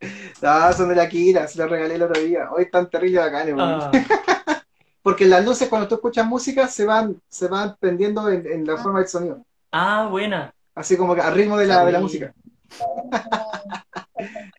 [0.42, 2.50] Ah, son de la Kira, se los regalé el otro día.
[2.50, 3.54] Hoy están terribles bacanes.
[3.58, 3.90] Ah,
[5.02, 8.76] Porque las luces cuando tú escuchas música se van, se van prendiendo en, en la
[8.76, 9.44] forma del sonido.
[9.72, 10.52] ah, buena.
[10.74, 12.32] Así como que al ritmo de la, de la música.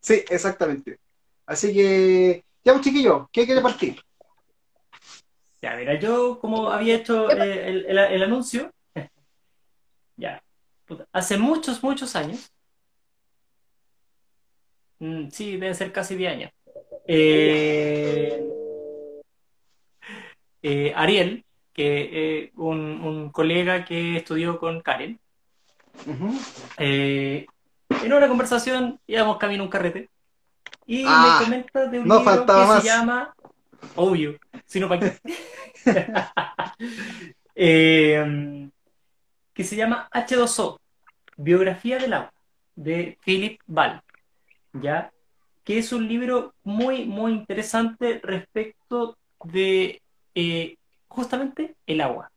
[0.02, 1.00] Sí, exactamente.
[1.46, 4.02] Así que, ya pues chiquillo, ¿qué quiere partir?
[5.62, 8.72] Ya, mira, yo como había hecho eh, el, el- el anuncio,
[10.18, 10.42] ya,
[10.86, 12.52] puta, hace muchos, muchos años,
[15.02, 16.52] mm, sí, deben ser casi 10 años,
[17.08, 18.42] eh,
[20.62, 22.10] eh, Ariel, que
[22.44, 25.20] eh, un, un colega que estudió con Karen,
[26.78, 27.46] eh,
[28.04, 30.10] en una conversación íbamos camino a un carrete
[30.86, 32.82] y Ah, me comenta de un no libro que más.
[32.82, 33.34] se llama
[33.96, 35.18] Obvio, sino para qué.
[39.54, 40.80] Que se llama H2O,
[41.38, 42.34] Biografía del agua,
[42.76, 44.02] de Philip Ball,
[44.74, 45.12] ¿ya?
[45.64, 50.02] Que es un libro muy, muy interesante respecto de
[50.36, 50.78] eh,
[51.08, 52.32] justamente el agua.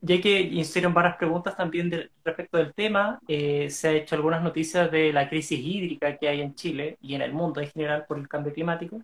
[0.00, 4.42] Ya que hicieron varias preguntas también de- respecto del tema, eh, se ha hecho algunas
[4.42, 8.04] noticias de la crisis hídrica que hay en Chile y en el mundo en general
[8.06, 9.00] por el cambio climático.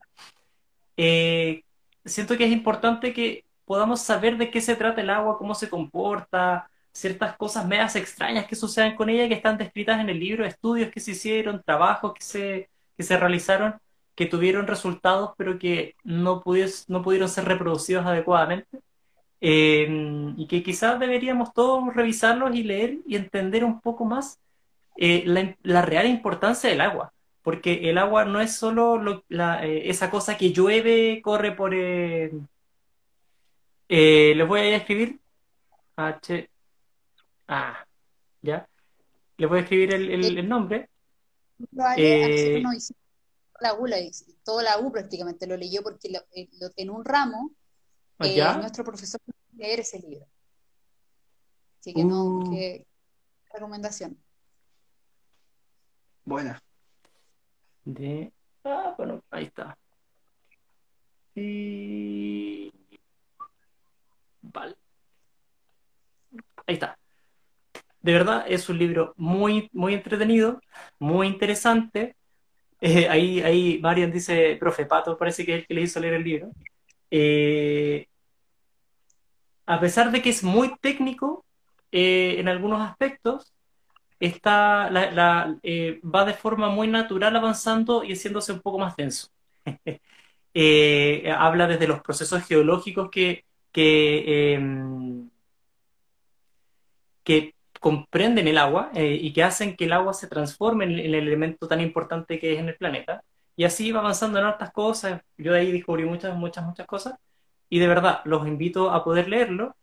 [0.97, 1.63] Eh,
[2.05, 5.69] siento que es importante que podamos saber de qué se trata el agua, cómo se
[5.69, 6.69] comporta,
[6.99, 10.91] ciertas cosas medias extrañas que suceden con ella que están descritas en el libro, estudios
[10.91, 13.75] que se hicieron, trabajos que se, que se realizaron,
[14.15, 18.81] que tuvieron resultados, pero que no, pudies- no pudieron ser reproducidos adecuadamente.
[19.41, 19.87] Eh,
[20.37, 24.41] y que quizás deberíamos todos revisarlos y leer y entender un poco más
[24.97, 27.13] eh, la, la real importancia del agua.
[27.43, 31.73] Porque el agua no es solo lo- la, eh, esa cosa que llueve, corre por...
[31.73, 32.33] les
[34.49, 35.21] voy a escribir.
[35.97, 36.49] H.
[37.49, 37.85] Ah,
[38.43, 38.69] ya.
[39.37, 40.91] Les voy a escribir el, el- el nombre.
[41.71, 42.93] Vale, Eh, hicimos
[43.61, 43.97] la U, la-
[44.45, 47.51] toda la U prácticamente lo leyó porque lo- eh, lo- en un ramo
[48.21, 48.57] eh, ¿Ya?
[48.57, 49.21] nuestro profesor
[49.57, 50.27] leer ese libro.
[51.81, 52.51] Así que no, Uh.
[52.51, 52.87] que
[53.53, 54.19] recomendación.
[56.25, 56.61] Buena.
[57.85, 58.33] De.
[58.65, 59.79] Ah, bueno, ahí está.
[61.35, 62.73] Y.
[64.43, 64.77] Vale.
[66.67, 66.99] Ahí está.
[68.01, 70.61] De verdad, es un libro muy, muy entretenido,
[70.99, 72.17] muy interesante.
[72.81, 76.15] Eh, ahí, ahí Marian dice, profe Pato, parece que es el que le hizo leer
[76.15, 76.51] el libro.
[77.11, 78.07] Eh,
[79.67, 81.45] a pesar de que es muy técnico
[81.93, 83.53] eh, en algunos aspectos,
[84.21, 85.57] está, la-
[86.05, 89.29] va de forma muy natural avanzando y haciéndose un poco más denso.
[91.39, 95.31] Habla desde los procesos geológicos que, que, em,
[97.25, 101.15] que comprenden el agua eh, y que hacen que el agua se transforme en, en
[101.15, 103.23] el elemento tan importante que es en el planeta.
[103.57, 105.21] Y así va avanzando en hartas cosas.
[105.37, 107.15] Yo de ahí descubrí muchas, muchas, muchas cosas.
[107.69, 109.75] Y de verdad, los invito a poder leerlo.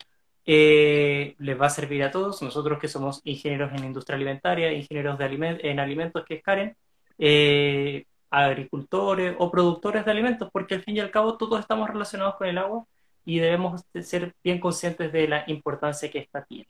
[0.46, 2.42] Eh, les va a servir a todos.
[2.42, 6.76] Nosotros que somos ingenieros en industria alimentaria, ingenieros de alimen- en alimentos, que es Karen,
[7.18, 12.36] eh, agricultores o productores de alimentos, porque al fin y al cabo todos estamos relacionados
[12.36, 12.86] con el agua
[13.26, 16.68] y debemos de ser bien conscientes de la importancia que esta tiene.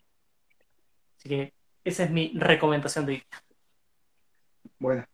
[1.26, 3.22] Así que esa es mi recomendación de hoy.
[4.78, 5.08] Buena.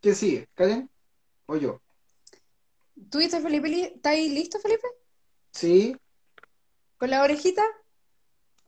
[0.00, 0.48] ¿Qué sigue?
[0.54, 0.88] ¿Karen?
[1.44, 1.82] ¿O yo?
[3.10, 3.68] ¿Tú viste, Felipe?
[3.68, 4.86] li- ¿Estás ahí listo, Felipe?
[5.52, 5.94] Sí.
[6.96, 7.62] ¿Con la orejita?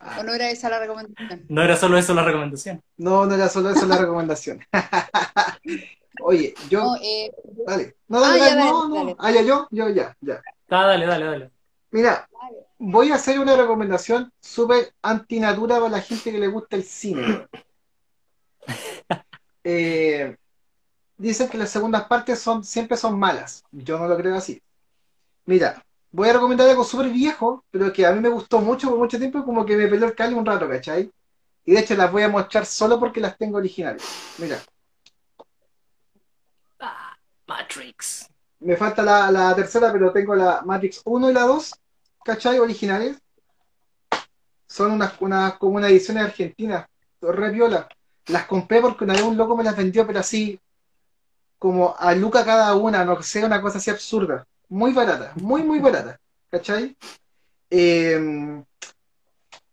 [0.01, 1.47] Ah, ¿O no era esa la recomendación?
[1.49, 2.83] No era solo eso la recomendación.
[2.99, 4.61] No, no era solo eso la recomendación.
[6.23, 6.81] Oye, yo.
[6.85, 7.33] No, eh,
[7.67, 7.97] Dale.
[8.09, 8.95] No, dale, Ah, ya, dale, dale, no, no.
[8.97, 9.17] dale.
[9.19, 10.43] Ah, ya yo, yo ya, ya.
[10.69, 11.51] Ah, dale, dale, dale.
[11.91, 12.29] Mira,
[12.81, 17.47] voy a hacer una recomendación súper antinatura para la gente que le gusta el cine.
[19.65, 20.37] Eh,
[21.19, 23.65] dicen que las segundas partes son, siempre son malas.
[23.73, 24.63] Yo no lo creo así.
[25.47, 28.99] Mira, voy a recomendar algo súper viejo, pero que a mí me gustó mucho por
[28.99, 31.11] mucho tiempo, como que me peló el cali un rato, ¿cachai?
[31.67, 34.03] Y de hecho las voy a mostrar solo porque las tengo originales.
[34.39, 34.59] Mira,
[36.79, 37.17] Ah,
[37.47, 38.27] Matrix.
[38.61, 41.73] me falta la, la tercera, pero tengo la Matrix 1 y la 2,
[42.25, 42.59] ¿cachai?
[42.59, 43.19] Originales.
[44.67, 45.15] Son unas,
[45.59, 46.87] como una ediciones argentinas,
[47.21, 47.89] re viola.
[48.27, 50.61] Las compré porque una vez un loco me las vendió, pero así,
[51.59, 54.47] como a Luca cada una, no sé, una cosa así absurda.
[54.69, 56.21] Muy barata, muy, muy barata.
[56.51, 56.97] ¿Cachai?
[57.71, 58.63] Eh,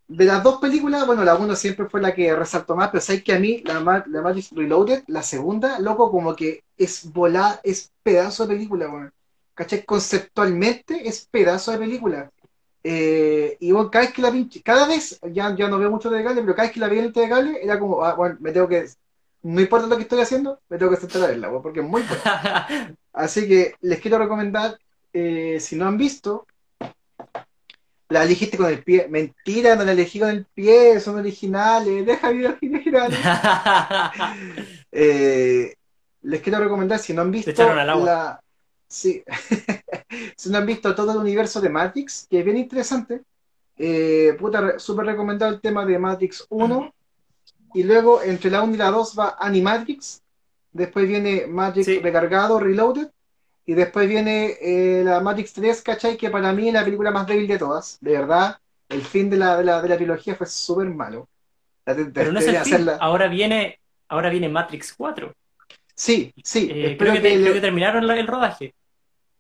[0.08, 3.24] de las dos películas, bueno, la uno siempre fue la que resaltó más, pero sabes
[3.24, 7.92] que a mí, la, la Matrix Reloaded, la segunda, loco, como que es volada, es
[8.04, 9.12] pedazo de película, weón.
[9.54, 9.84] ¿Cachai?
[9.84, 12.32] Conceptualmente es pedazo de película.
[12.84, 16.10] Eh, y bueno, cada vez que la pinche, cada vez, ya, ya no veo mucho
[16.10, 18.38] de cable, pero cada vez que la vi en el cable, era como, ah, bueno,
[18.40, 18.86] me tengo que,
[19.44, 22.04] no importa lo que estoy haciendo, me tengo que sentar a verla, porque es muy
[22.04, 22.96] buena.
[23.14, 24.78] Así que les quiero recomendar,
[25.12, 26.46] eh, si no han visto,
[28.10, 29.08] la elegiste con el pie.
[29.10, 32.06] Mentira, no la elegí con el pie, son originales.
[32.06, 33.20] Deja videos originales.
[35.00, 35.76] Eh,
[36.24, 38.42] les quiero recomendar, si no han visto la.
[38.88, 39.24] Sí.
[40.36, 43.22] si no han visto todo el universo de Matrix, que es bien interesante.
[43.78, 46.94] Eh, puta, súper recomendado el tema de Matrix 1.
[47.74, 50.22] Y luego, entre la 1 y la 2 va Animatrix.
[50.72, 52.00] Después viene Matrix Sí.
[52.00, 53.10] Recargado, Reloaded.
[53.66, 56.16] Y después viene eh, la Matrix 3, ¿cachai?
[56.16, 57.98] Que para mí es la película más débil de todas.
[58.00, 58.58] De verdad,
[58.88, 61.28] el fin de la, de la, de la trilogía fue súper malo.
[61.86, 62.62] La- de- Pero no es el fin.
[62.62, 65.34] hacerla- Ahora viene, ahora viene Matrix 4.
[65.98, 66.72] Sí, sí.
[66.72, 68.74] Eh, espero creo, que, que, te- le- creo que terminaron la- el rodaje.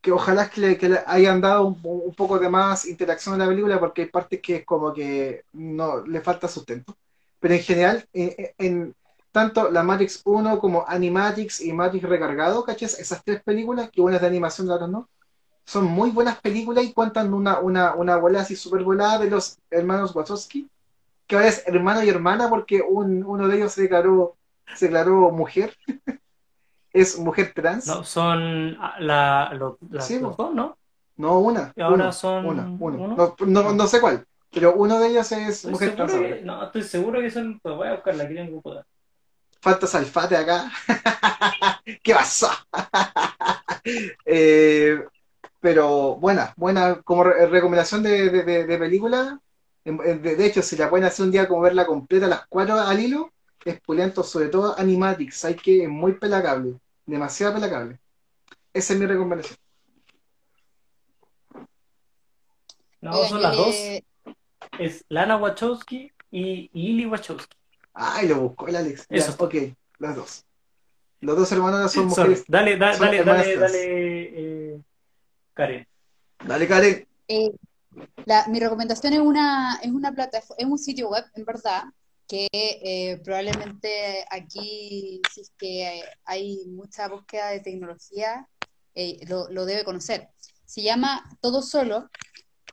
[0.02, 3.40] que ojalá que le, que le hayan dado un, un poco de más interacción a
[3.40, 6.96] la película porque hay partes que es como que no le falta sustento.
[7.40, 8.96] Pero en general, en, en-
[9.32, 12.98] tanto la Matrix 1 como Animatrix y Matrix Recargado, ¿cachas?
[13.00, 15.10] Esas tres películas, que una es de animación, la otra no,
[15.66, 19.60] son muy buenas películas y cuentan una, una, una bola así súper volada de los
[19.72, 20.70] hermanos Wachowski,
[21.28, 24.38] que ahora es hermano y hermana porque un- uno de ellos se declaró,
[24.76, 25.76] se declaró mujer.
[27.02, 27.88] es mujer trans.
[27.88, 30.44] No, son ah, la, lo- la- Sí, los po.
[30.45, 30.78] dos, ¿no?
[31.18, 31.74] No, una.
[31.76, 33.15] Y ahora uno, son una, uno.
[33.15, 36.11] No, no, no sé cuál, pero uno de ellos es Estoy mujer trans.
[36.14, 37.60] que, no, estoy seguro que son.
[37.60, 38.84] Pues voy a buscarla aquí en Google.
[39.61, 40.72] Falta Salfate acá.
[42.03, 42.49] ¿Qué pasó?
[44.26, 45.02] Eh,
[45.61, 49.40] pero buena, buena como re- recomendación de, de, de- de película.
[49.86, 52.99] De, de hecho, si la pueden hacer un día como verla completa, las cuatro al
[52.99, 53.32] hilo,
[53.64, 53.80] es
[54.24, 55.45] sobre todo Animatrix.
[55.45, 56.76] Hay que es muy pelacable,
[57.12, 58.00] demasiado pelacable.
[58.74, 59.58] Esa es mi recomendación.
[63.02, 63.70] No, son las dos.
[63.70, 64.06] le-
[64.80, 67.56] Es Lana Wachowski y, Lily Wachowski.
[67.94, 69.08] Ay, lo buscó el Alex.
[69.10, 69.36] Ya, Eso.
[69.40, 69.56] ok,
[70.00, 70.46] las dos.
[71.22, 72.30] Los dos hermanos son Sorry.
[72.30, 72.46] mujeres.
[72.48, 73.84] Dale, da- son dale, dale, dale,
[74.74, 74.82] eh,
[75.54, 75.88] Karen.
[76.46, 77.08] Dale, Karen.
[77.28, 77.52] Eh,
[78.26, 81.84] la- mi recomendación es una, es una plataforma, es un sitio web, en verdad,
[82.28, 88.48] que eh, probablemente aquí, si es que hay mucha búsqueda de tecnología,
[88.95, 90.30] eh, lo, lo debe conocer.
[90.66, 92.10] Se llama Todo Solo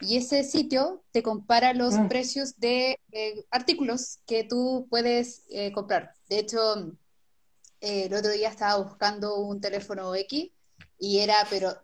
[0.01, 2.09] y ese sitio te compara los Mm.
[2.09, 5.45] precios de eh, artículos que tú puedes
[5.75, 6.13] comprar.
[6.29, 6.93] De hecho,
[7.81, 10.51] el otro día estaba buscando un teléfono X
[10.99, 11.75] y era, pero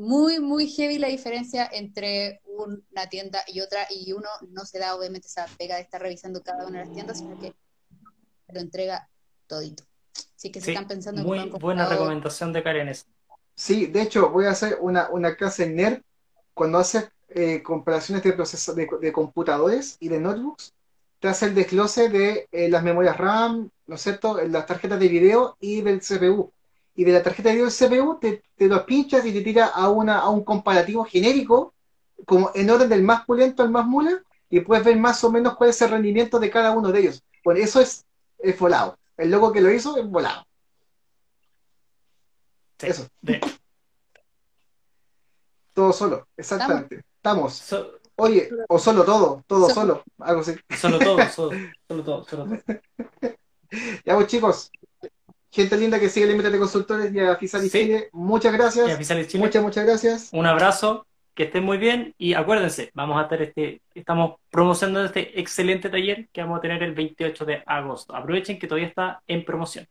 [0.00, 4.94] muy, muy heavy la diferencia entre una tienda y otra, y uno no se da
[4.96, 7.54] obviamente esa pega de estar revisando cada una de las tiendas, sino que
[8.48, 9.08] lo entrega
[9.46, 9.84] todito.
[10.36, 13.04] Así que si Sí, están pensando en muy un buena recomendación de Karen esa.
[13.54, 16.02] Sí, de hecho, voy a hacer una, una clase en NERD
[16.54, 20.72] cuando haces eh, comparaciones de, proceso, de, de computadores y de notebooks.
[21.18, 24.40] Te hace el desglose de eh, las memorias RAM, ¿no es cierto?
[24.46, 26.50] Las tarjetas de video y del CPU.
[27.00, 27.74] Y de la tarjeta de video del
[28.04, 31.72] CPU te, te lo pinchas y te tira a, una, a un comparativo genérico,
[32.26, 35.56] como en orden del más pulento al más mula, y puedes ver más o menos
[35.56, 37.22] cuál es el rendimiento de cada uno de ellos.
[37.42, 38.04] Bueno, eso es,
[38.38, 38.98] es volado.
[39.16, 40.44] El loco que lo hizo es volado.
[42.78, 42.88] Sí.
[42.88, 43.06] Eso.
[43.22, 43.40] De-
[45.72, 47.02] Todo solo, exactamente.
[47.16, 47.54] Estamos.
[47.54, 50.54] so- Oye, o solo todo, todo So- solo, algo así.
[50.78, 51.56] solo todo, solo,
[51.88, 52.58] solo todo, solo todo.
[54.04, 54.70] Ya pues chicos,
[55.50, 57.68] gente linda que sigue el límite de consultores y a Sí.
[57.70, 58.86] Chile, muchas Y gracias,
[59.28, 60.28] Chile, muchas, muchas gracias.
[60.32, 65.40] un abrazo, que estén muy bien y acuérdense, vamos a tener este, estamos promocionando este
[65.40, 68.14] excelente taller que vamos a tener el 28 de agosto.
[68.14, 69.86] Aprovechen que todavía está en promoción.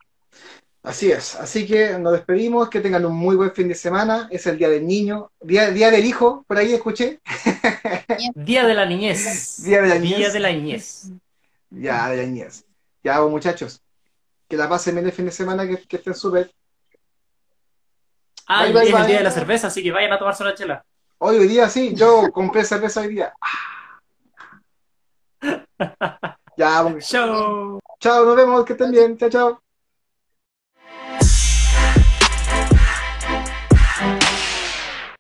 [0.82, 4.48] Así es, así que nos despedimos, que tengan un muy buen fin de semana, es
[4.48, 7.20] el Día del Niño, Día, día del Hijo, por ahí escuché,
[8.34, 9.62] Día de la niñez.
[9.64, 10.18] Día de la niñez.
[10.18, 11.12] Día de la niñez.
[11.70, 12.66] ya de la niñez.
[13.04, 13.82] Ya muchachos,
[14.50, 16.52] que la pasen bien el fin de semana, que, que estén súper.
[18.48, 20.42] Ah, Bye, y bye, es el día de la cerveza, así que vayan a tomarse
[20.42, 20.84] una chela.
[21.20, 23.34] Hoy, hoy día sí, yo compré cerveza hoy día.
[26.58, 27.80] Ya, Chao.
[28.02, 29.69] chao, nos vemos, que estén bien, chao, chao.